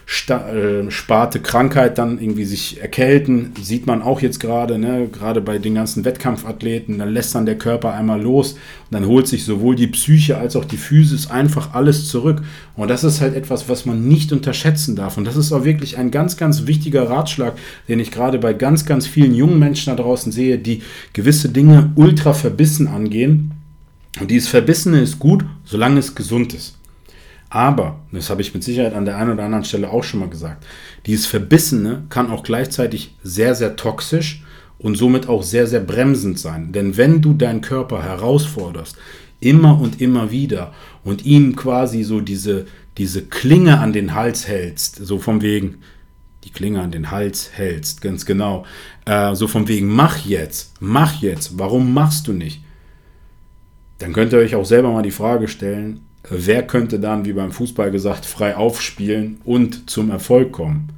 aufgesparte 0.10 1.38
äh, 1.38 1.41
Krankheit 1.41 1.98
dann 1.98 2.19
irgendwie 2.19 2.45
sich 2.45 2.82
erkälten, 2.82 3.52
sieht 3.62 3.86
man 3.86 4.02
auch 4.02 4.22
jetzt 4.22 4.39
gerade, 4.39 4.80
ne? 4.80 5.08
gerade 5.12 5.39
bei 5.39 5.60
den 5.60 5.76
ganzen 5.76 6.04
Wettkampfathleten, 6.04 6.98
dann 6.98 7.10
lässt 7.10 7.36
dann 7.36 7.45
der 7.45 7.58
Körper 7.58 7.93
einmal 7.93 8.22
los 8.22 8.54
und 8.54 8.60
dann 8.91 9.06
holt 9.06 9.28
sich 9.28 9.45
sowohl 9.45 9.76
die 9.76 9.88
Psyche 9.88 10.38
als 10.38 10.56
auch 10.56 10.65
die 10.65 10.78
Physis 10.78 11.30
einfach 11.30 11.74
alles 11.74 12.08
zurück. 12.08 12.41
Und 12.76 12.89
das 12.89 13.04
ist 13.04 13.22
halt 13.22 13.36
etwas, 13.36 13.69
was 13.69 13.86
man 13.86 14.08
nicht 14.08 14.32
unterschätzen 14.32 14.95
darf. 14.95 15.17
Und 15.17 15.26
das 15.26 15.36
ist 15.36 15.52
auch 15.52 15.63
wirklich 15.63 15.98
ein 15.98 16.12
ganz, 16.12 16.38
ganz 16.38 16.65
wichtiger 16.65 17.10
Ratschlag, 17.10 17.54
den 17.88 18.00
ich 18.00 18.12
gerade 18.12 18.39
bei 18.39 18.54
ganz, 18.54 18.86
ganz 18.86 19.06
vielen 19.06 19.36
jungen 19.36 19.60
Menschen 19.60 19.95
da 19.95 20.02
draußen 20.02 20.32
sehe, 20.32 20.58
die 20.58 20.82
gewisse 21.13 21.50
Dinge 21.50 21.91
ultra 21.95 22.34
verbissen 22.34 22.88
angehen. 22.88 23.52
Und 24.19 24.32
dieses 24.32 24.50
Verbissene 24.50 25.02
ist 25.02 25.19
gut, 25.19 25.45
solange 25.65 26.00
es 26.00 26.15
gesund 26.15 26.54
ist. 26.56 26.79
Aber, 27.49 27.99
das 28.12 28.29
habe 28.29 28.41
ich 28.41 28.53
mit 28.53 28.63
Sicherheit 28.63 28.93
an 28.93 29.05
der 29.05 29.17
einen 29.17 29.31
oder 29.31 29.43
anderen 29.43 29.65
Stelle 29.65 29.89
auch 29.89 30.03
schon 30.03 30.19
mal 30.19 30.29
gesagt, 30.29 30.65
dieses 31.07 31.25
Verbissene 31.25 32.03
kann 32.09 32.29
auch 32.29 32.43
gleichzeitig 32.43 33.15
sehr, 33.23 33.55
sehr 33.55 33.75
toxisch 33.75 34.43
und 34.77 34.95
somit 34.95 35.27
auch 35.27 35.41
sehr, 35.41 35.65
sehr 35.65 35.79
bremsend 35.79 36.38
sein. 36.38 36.71
Denn 36.71 36.95
wenn 36.95 37.21
du 37.21 37.33
deinen 37.33 37.62
Körper 37.62 38.03
herausforderst, 38.03 38.97
immer 39.39 39.79
und 39.79 39.99
immer 40.01 40.31
wieder 40.31 40.73
und 41.03 41.25
ihm 41.25 41.55
quasi 41.55 42.03
so 42.03 42.21
diese, 42.21 42.65
diese 42.97 43.23
Klinge 43.23 43.79
an 43.79 43.93
den 43.93 44.13
Hals 44.13 44.47
hältst, 44.47 44.97
so 44.97 45.17
vom 45.17 45.41
wegen, 45.41 45.79
die 46.43 46.51
Klinge 46.51 46.81
an 46.81 46.91
den 46.91 47.09
Hals 47.09 47.51
hältst, 47.53 48.01
ganz 48.01 48.25
genau, 48.25 48.65
äh, 49.05 49.33
so 49.35 49.47
vom 49.47 49.67
wegen, 49.67 49.88
mach 49.88 50.25
jetzt, 50.25 50.73
mach 50.79 51.21
jetzt, 51.21 51.57
warum 51.57 51.93
machst 51.93 52.27
du 52.27 52.33
nicht? 52.33 52.62
Dann 53.97 54.13
könnt 54.13 54.33
ihr 54.33 54.39
euch 54.39 54.55
auch 54.55 54.65
selber 54.65 54.91
mal 54.91 55.01
die 55.01 55.12
Frage 55.12 55.47
stellen, 55.47 56.01
wer 56.27 56.65
könnte 56.65 56.99
dann, 56.99 57.25
wie 57.25 57.34
beim 57.34 57.51
Fußball 57.51 57.91
gesagt, 57.91 58.25
frei 58.25 58.55
aufspielen 58.55 59.41
und 59.45 59.89
zum 59.89 60.10
Erfolg 60.10 60.51
kommen? 60.51 60.89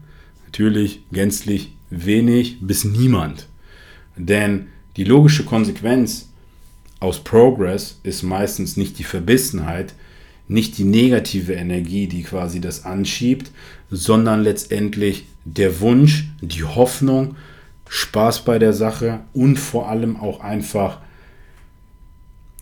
Natürlich 0.46 1.04
gänzlich 1.12 1.74
wenig 1.90 2.58
bis 2.62 2.84
niemand. 2.84 3.48
Denn 4.16 4.68
die 4.98 5.04
logische 5.04 5.46
Konsequenz 5.46 6.30
aus 7.00 7.24
Progress 7.24 8.00
ist 8.04 8.24
meistens 8.24 8.78
nicht 8.78 9.00
die 9.00 9.04
Verbissenheit, 9.04 9.94
nicht 10.48 10.78
die 10.78 10.84
negative 10.84 11.54
Energie, 11.54 12.08
die 12.08 12.24
quasi 12.24 12.60
das 12.60 12.86
anschiebt, 12.86 13.52
sondern 13.90 14.44
letztendlich 14.44 15.26
der 15.46 15.80
Wunsch, 15.80 16.26
die 16.42 16.64
Hoffnung, 16.64 17.36
Spaß 17.88 18.46
bei 18.46 18.60
der 18.60 18.74
Sache 18.74 19.22
und 19.34 19.58
vor 19.58 19.90
allem 19.90 20.16
auch 20.18 20.42
einfach 20.42 21.00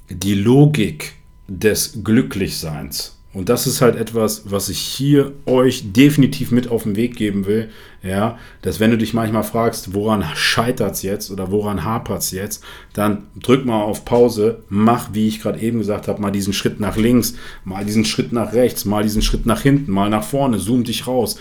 die 0.10 0.34
Logik 0.34 1.14
des 1.50 2.04
Glücklichseins. 2.04 3.16
Und 3.32 3.48
das 3.48 3.68
ist 3.68 3.82
halt 3.82 3.96
etwas, 3.96 4.50
was 4.50 4.70
ich 4.70 4.80
hier 4.80 5.34
euch 5.46 5.94
definitiv 5.94 6.50
mit 6.50 6.68
auf 6.70 6.84
den 6.84 6.96
Weg 6.96 7.16
geben 7.16 7.46
will. 7.46 7.70
Ja, 8.02 8.40
dass 8.64 8.80
wenn 8.80 8.90
du 8.90 8.98
dich 8.98 9.14
manchmal 9.14 9.44
fragst, 9.44 9.94
woran 9.94 10.24
scheitert 10.34 10.94
es 10.94 11.04
jetzt 11.04 11.30
oder 11.30 11.52
woran 11.52 11.84
hapert 11.84 12.22
es 12.22 12.32
jetzt, 12.32 12.64
dann 12.94 13.28
drück 13.36 13.66
mal 13.66 13.84
auf 13.84 14.04
Pause, 14.04 14.64
mach, 14.70 15.14
wie 15.14 15.28
ich 15.28 15.42
gerade 15.42 15.60
eben 15.60 15.78
gesagt 15.78 16.08
habe, 16.08 16.22
mal 16.22 16.32
diesen 16.32 16.54
Schritt 16.54 16.80
nach 16.80 16.98
links, 16.98 17.36
mal 17.66 17.86
diesen 17.86 18.06
Schritt 18.06 18.32
nach 18.32 18.54
rechts, 18.54 18.86
mal 18.86 19.04
diesen 19.04 19.22
Schritt 19.22 19.46
nach 19.46 19.62
hinten, 19.62 19.92
mal 19.92 20.10
nach 20.10 20.24
vorne, 20.24 20.58
zoom 20.58 20.84
dich 20.84 21.06
raus. 21.06 21.38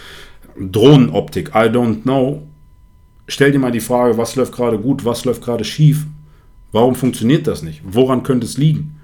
Drohnenoptik, 0.61 1.51
I 1.51 1.71
don't 1.71 2.03
know. 2.03 2.43
Stell 3.29 3.53
dir 3.53 3.61
mal 3.61 3.73
die 3.73 3.81
Frage, 3.81 4.19
was 4.19 4.37
läuft 4.37 4.53
gerade 4.53 4.79
gut, 4.79 5.05
was 5.07 5.25
läuft 5.25 5.43
gerade 5.43 5.65
schief? 5.65 6.07
Warum 6.73 6.95
funktioniert 6.95 7.47
das 7.47 7.63
nicht? 7.63 7.81
Woran 7.85 8.25
könnte 8.25 8.47
es 8.47 8.59
liegen? 8.59 8.98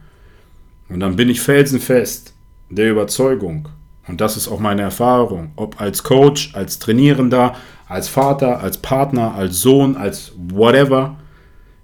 Und 0.89 1.01
dann 1.01 1.17
bin 1.17 1.29
ich 1.29 1.41
felsenfest 1.41 2.35
der 2.71 2.91
Überzeugung, 2.91 3.69
und 4.07 4.21
das 4.21 4.37
ist 4.37 4.49
auch 4.49 4.61
meine 4.61 4.83
Erfahrung, 4.83 5.53
ob 5.57 5.81
als 5.81 6.03
Coach, 6.03 6.55
als 6.55 6.79
Trainierender, 6.79 7.57
als 7.87 8.09
Vater, 8.09 8.61
als 8.61 8.79
Partner, 8.79 9.35
als 9.35 9.61
Sohn, 9.61 9.97
als 9.97 10.33
whatever, 10.37 11.17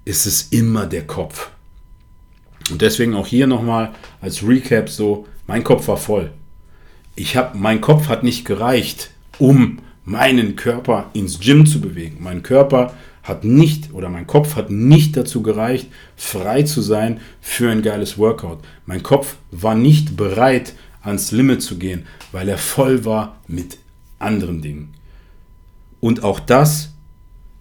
ist 0.05 0.27
es 0.27 0.43
immer 0.51 0.87
der 0.87 1.07
Kopf. 1.07 1.51
Und 2.71 2.83
deswegen 2.83 3.15
auch 3.15 3.27
hier 3.27 3.47
nochmal 3.47 3.93
als 4.21 4.47
Recap 4.47 4.89
so, 4.89 5.27
mein 5.47 5.65
Kopf 5.65 5.89
war 5.89 5.97
voll. 5.97 6.31
Ich 7.17 7.37
habe, 7.37 7.57
mein 7.57 7.81
Kopf 7.81 8.09
hat 8.09 8.23
nicht 8.23 8.45
gereicht, 8.45 9.11
um 9.39 9.79
meinen 10.05 10.57
Körper 10.57 11.11
ins 11.13 11.41
Gym 11.41 11.67
zu 11.67 11.81
bewegen. 11.81 12.19
Mein 12.21 12.43
Körper 12.43 12.95
hat 13.31 13.45
nicht 13.45 13.95
oder 13.95 14.11
mein 14.11 14.27
Kopf 14.27 14.57
hat 14.57 14.71
nicht 14.71 15.17
dazu 15.17 15.43
gereicht, 15.43 15.89
frei 16.17 16.65
zu 16.65 16.83
sein 16.83 17.21
für 17.41 17.71
ein 17.71 17.83
geiles 17.83 18.19
Workout. 18.19 18.59
Mein 18.85 19.03
Kopf 19.03 19.37
war 19.51 19.75
nicht 19.75 20.17
bereit, 20.17 20.75
ans 21.03 21.33
Limit 21.33 21.63
zu 21.63 21.79
gehen, 21.79 22.07
weil 22.33 22.49
er 22.49 22.59
voll 22.59 23.05
war 23.05 23.41
mit 23.47 23.79
anderen 24.19 24.61
Dingen. 24.61 24.95
Und 26.01 26.25
auch 26.25 26.41
das 26.41 26.93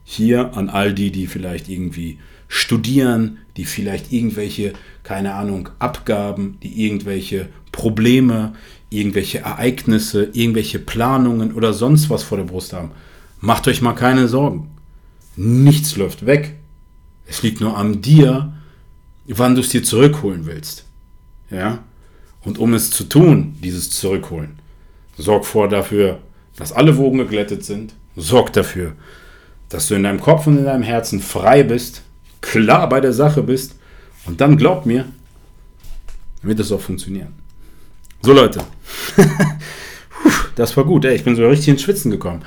hier 0.04 0.58
an 0.58 0.70
all 0.70 0.94
die, 0.94 1.12
die 1.12 1.28
vielleicht 1.28 1.70
irgendwie 1.70 2.20
studieren, 2.48 3.38
die 3.58 3.66
vielleicht 3.66 4.12
irgendwelche, 4.12 4.74
keine 5.04 5.36
Ahnung, 5.36 5.70
Abgaben, 5.80 6.58
die 6.64 6.86
irgendwelche 6.86 7.50
Probleme, 7.72 8.54
irgendwelche 8.90 9.40
Ereignisse, 9.40 10.30
irgendwelche 10.34 10.80
Planungen 10.80 11.54
oder 11.54 11.74
sonst 11.74 12.10
was 12.10 12.24
vor 12.24 12.38
der 12.38 12.46
Brust 12.46 12.74
haben. 12.74 12.92
Macht 13.40 13.68
euch 13.68 13.82
mal 13.82 13.94
keine 13.94 14.28
Sorgen. 14.28 14.72
Nichts 15.42 15.96
läuft 15.96 16.26
weg. 16.26 16.56
Es 17.26 17.44
liegt 17.44 17.62
nur 17.62 17.78
an 17.78 18.02
dir, 18.02 18.52
wann 19.26 19.56
du 19.56 19.62
es 19.62 19.70
dir 19.70 19.82
zurückholen 19.82 20.46
willst. 20.46 20.84
Ja? 21.50 21.80
Und 22.44 22.58
um 22.58 22.74
es 22.74 22.92
zu 22.92 23.06
tun, 23.06 23.56
dieses 23.64 23.90
Zurückholen, 23.90 24.60
sorg 25.18 25.46
vor 25.46 25.70
dafür, 25.70 26.20
dass 26.58 26.74
alle 26.74 26.98
Wogen 26.98 27.20
geglättet 27.20 27.64
sind. 27.64 27.94
Sorg 28.18 28.52
dafür, 28.52 28.98
dass 29.70 29.88
du 29.88 29.96
in 29.96 30.04
deinem 30.04 30.20
Kopf 30.20 30.46
und 30.46 30.58
in 30.58 30.66
deinem 30.66 30.84
Herzen 30.84 31.22
frei 31.22 31.64
bist, 31.64 32.02
klar 32.42 32.90
bei 32.90 33.00
der 33.00 33.14
Sache 33.14 33.42
bist. 33.42 33.76
Und 34.26 34.42
dann 34.42 34.58
glaub 34.58 34.86
mir, 34.86 35.06
wird 36.42 36.60
es 36.60 36.70
auch 36.74 36.82
funktionieren. 36.82 37.34
So 38.22 38.34
Leute, 38.34 38.60
das 40.58 40.76
war 40.76 40.84
gut. 40.84 41.06
Ey. 41.06 41.16
Ich 41.16 41.24
bin 41.24 41.38
so 41.38 41.48
richtig 41.48 41.70
ins 41.70 41.82
Schwitzen 41.82 42.12
gekommen. 42.12 42.44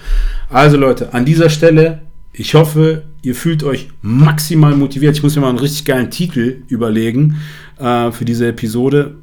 Also 0.50 0.76
Leute, 0.76 1.14
an 1.14 1.24
dieser 1.24 1.48
Stelle, 1.48 2.02
ich 2.32 2.54
hoffe, 2.54 3.04
ihr 3.22 3.34
fühlt 3.34 3.62
euch 3.62 3.88
maximal 4.00 4.74
motiviert. 4.74 5.16
Ich 5.16 5.22
muss 5.22 5.36
mir 5.36 5.42
mal 5.42 5.50
einen 5.50 5.58
richtig 5.58 5.84
geilen 5.84 6.10
Titel 6.10 6.62
überlegen 6.68 7.36
äh, 7.78 8.10
für 8.10 8.24
diese 8.24 8.48
Episode. 8.48 9.16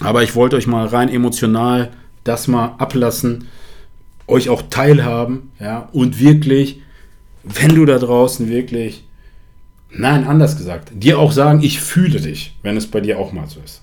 Aber 0.00 0.22
ich 0.22 0.34
wollte 0.34 0.56
euch 0.56 0.66
mal 0.66 0.86
rein 0.86 1.08
emotional 1.08 1.90
das 2.24 2.48
mal 2.48 2.74
ablassen, 2.78 3.48
euch 4.26 4.48
auch 4.48 4.62
teilhaben, 4.70 5.50
ja, 5.60 5.90
und 5.92 6.18
wirklich, 6.18 6.80
wenn 7.44 7.74
du 7.74 7.84
da 7.84 7.98
draußen 7.98 8.48
wirklich, 8.48 9.04
nein, 9.90 10.26
anders 10.26 10.56
gesagt, 10.56 10.90
dir 10.94 11.18
auch 11.18 11.32
sagen, 11.32 11.62
ich 11.62 11.80
fühle 11.80 12.20
dich, 12.20 12.56
wenn 12.62 12.76
es 12.76 12.86
bei 12.86 13.00
dir 13.00 13.18
auch 13.18 13.32
mal 13.32 13.46
so 13.46 13.60
ist. 13.62 13.82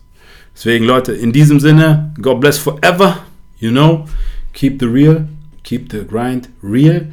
Deswegen, 0.55 0.85
Leute, 0.85 1.13
in 1.13 1.31
diesem 1.31 1.59
Sinne, 1.59 2.13
God 2.19 2.41
bless 2.41 2.57
forever, 2.57 3.19
you 3.59 3.69
know, 3.69 4.07
keep 4.53 4.79
the 4.79 4.87
real, 4.87 5.27
keep 5.63 5.91
the 5.91 6.03
grind 6.05 6.49
real. 6.63 7.07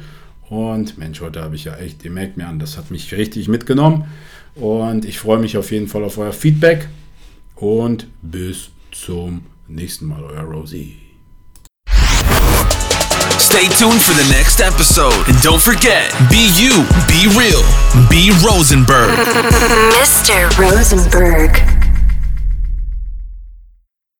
Und 0.49 0.97
Mensch, 0.97 1.21
heute 1.21 1.41
habe 1.43 1.55
ich 1.55 1.65
ja 1.65 1.75
echt, 1.75 2.03
ihr 2.03 2.11
merkt 2.11 2.37
mir 2.37 2.47
an, 2.47 2.57
das 2.59 2.77
hat 2.77 2.89
mich 2.89 3.13
richtig 3.13 3.47
mitgenommen. 3.47 4.05
Und 4.55 5.05
ich 5.05 5.19
freue 5.19 5.37
mich 5.37 5.57
auf 5.57 5.71
jeden 5.71 5.87
Fall 5.87 6.03
auf 6.03 6.17
euer 6.17 6.33
Feedback. 6.33 6.87
Und 7.55 8.07
bis 8.21 8.69
zum 8.91 9.45
nächsten 9.67 10.07
Mal, 10.07 10.23
euer 10.23 10.43
Rosie. 10.43 10.97
Stay 13.37 13.67
tuned 13.77 14.01
for 14.01 14.13
the 14.15 14.29
next 14.31 14.59
episode. 14.59 15.27
And 15.27 15.35
don't 15.43 15.59
forget, 15.59 16.11
be 16.29 16.49
you, 16.57 16.83
be 17.07 17.27
real, 17.37 17.63
be 18.09 18.31
Rosenberg. 18.43 19.09
Mr. 19.97 20.49
Rosenberg. 20.57 21.78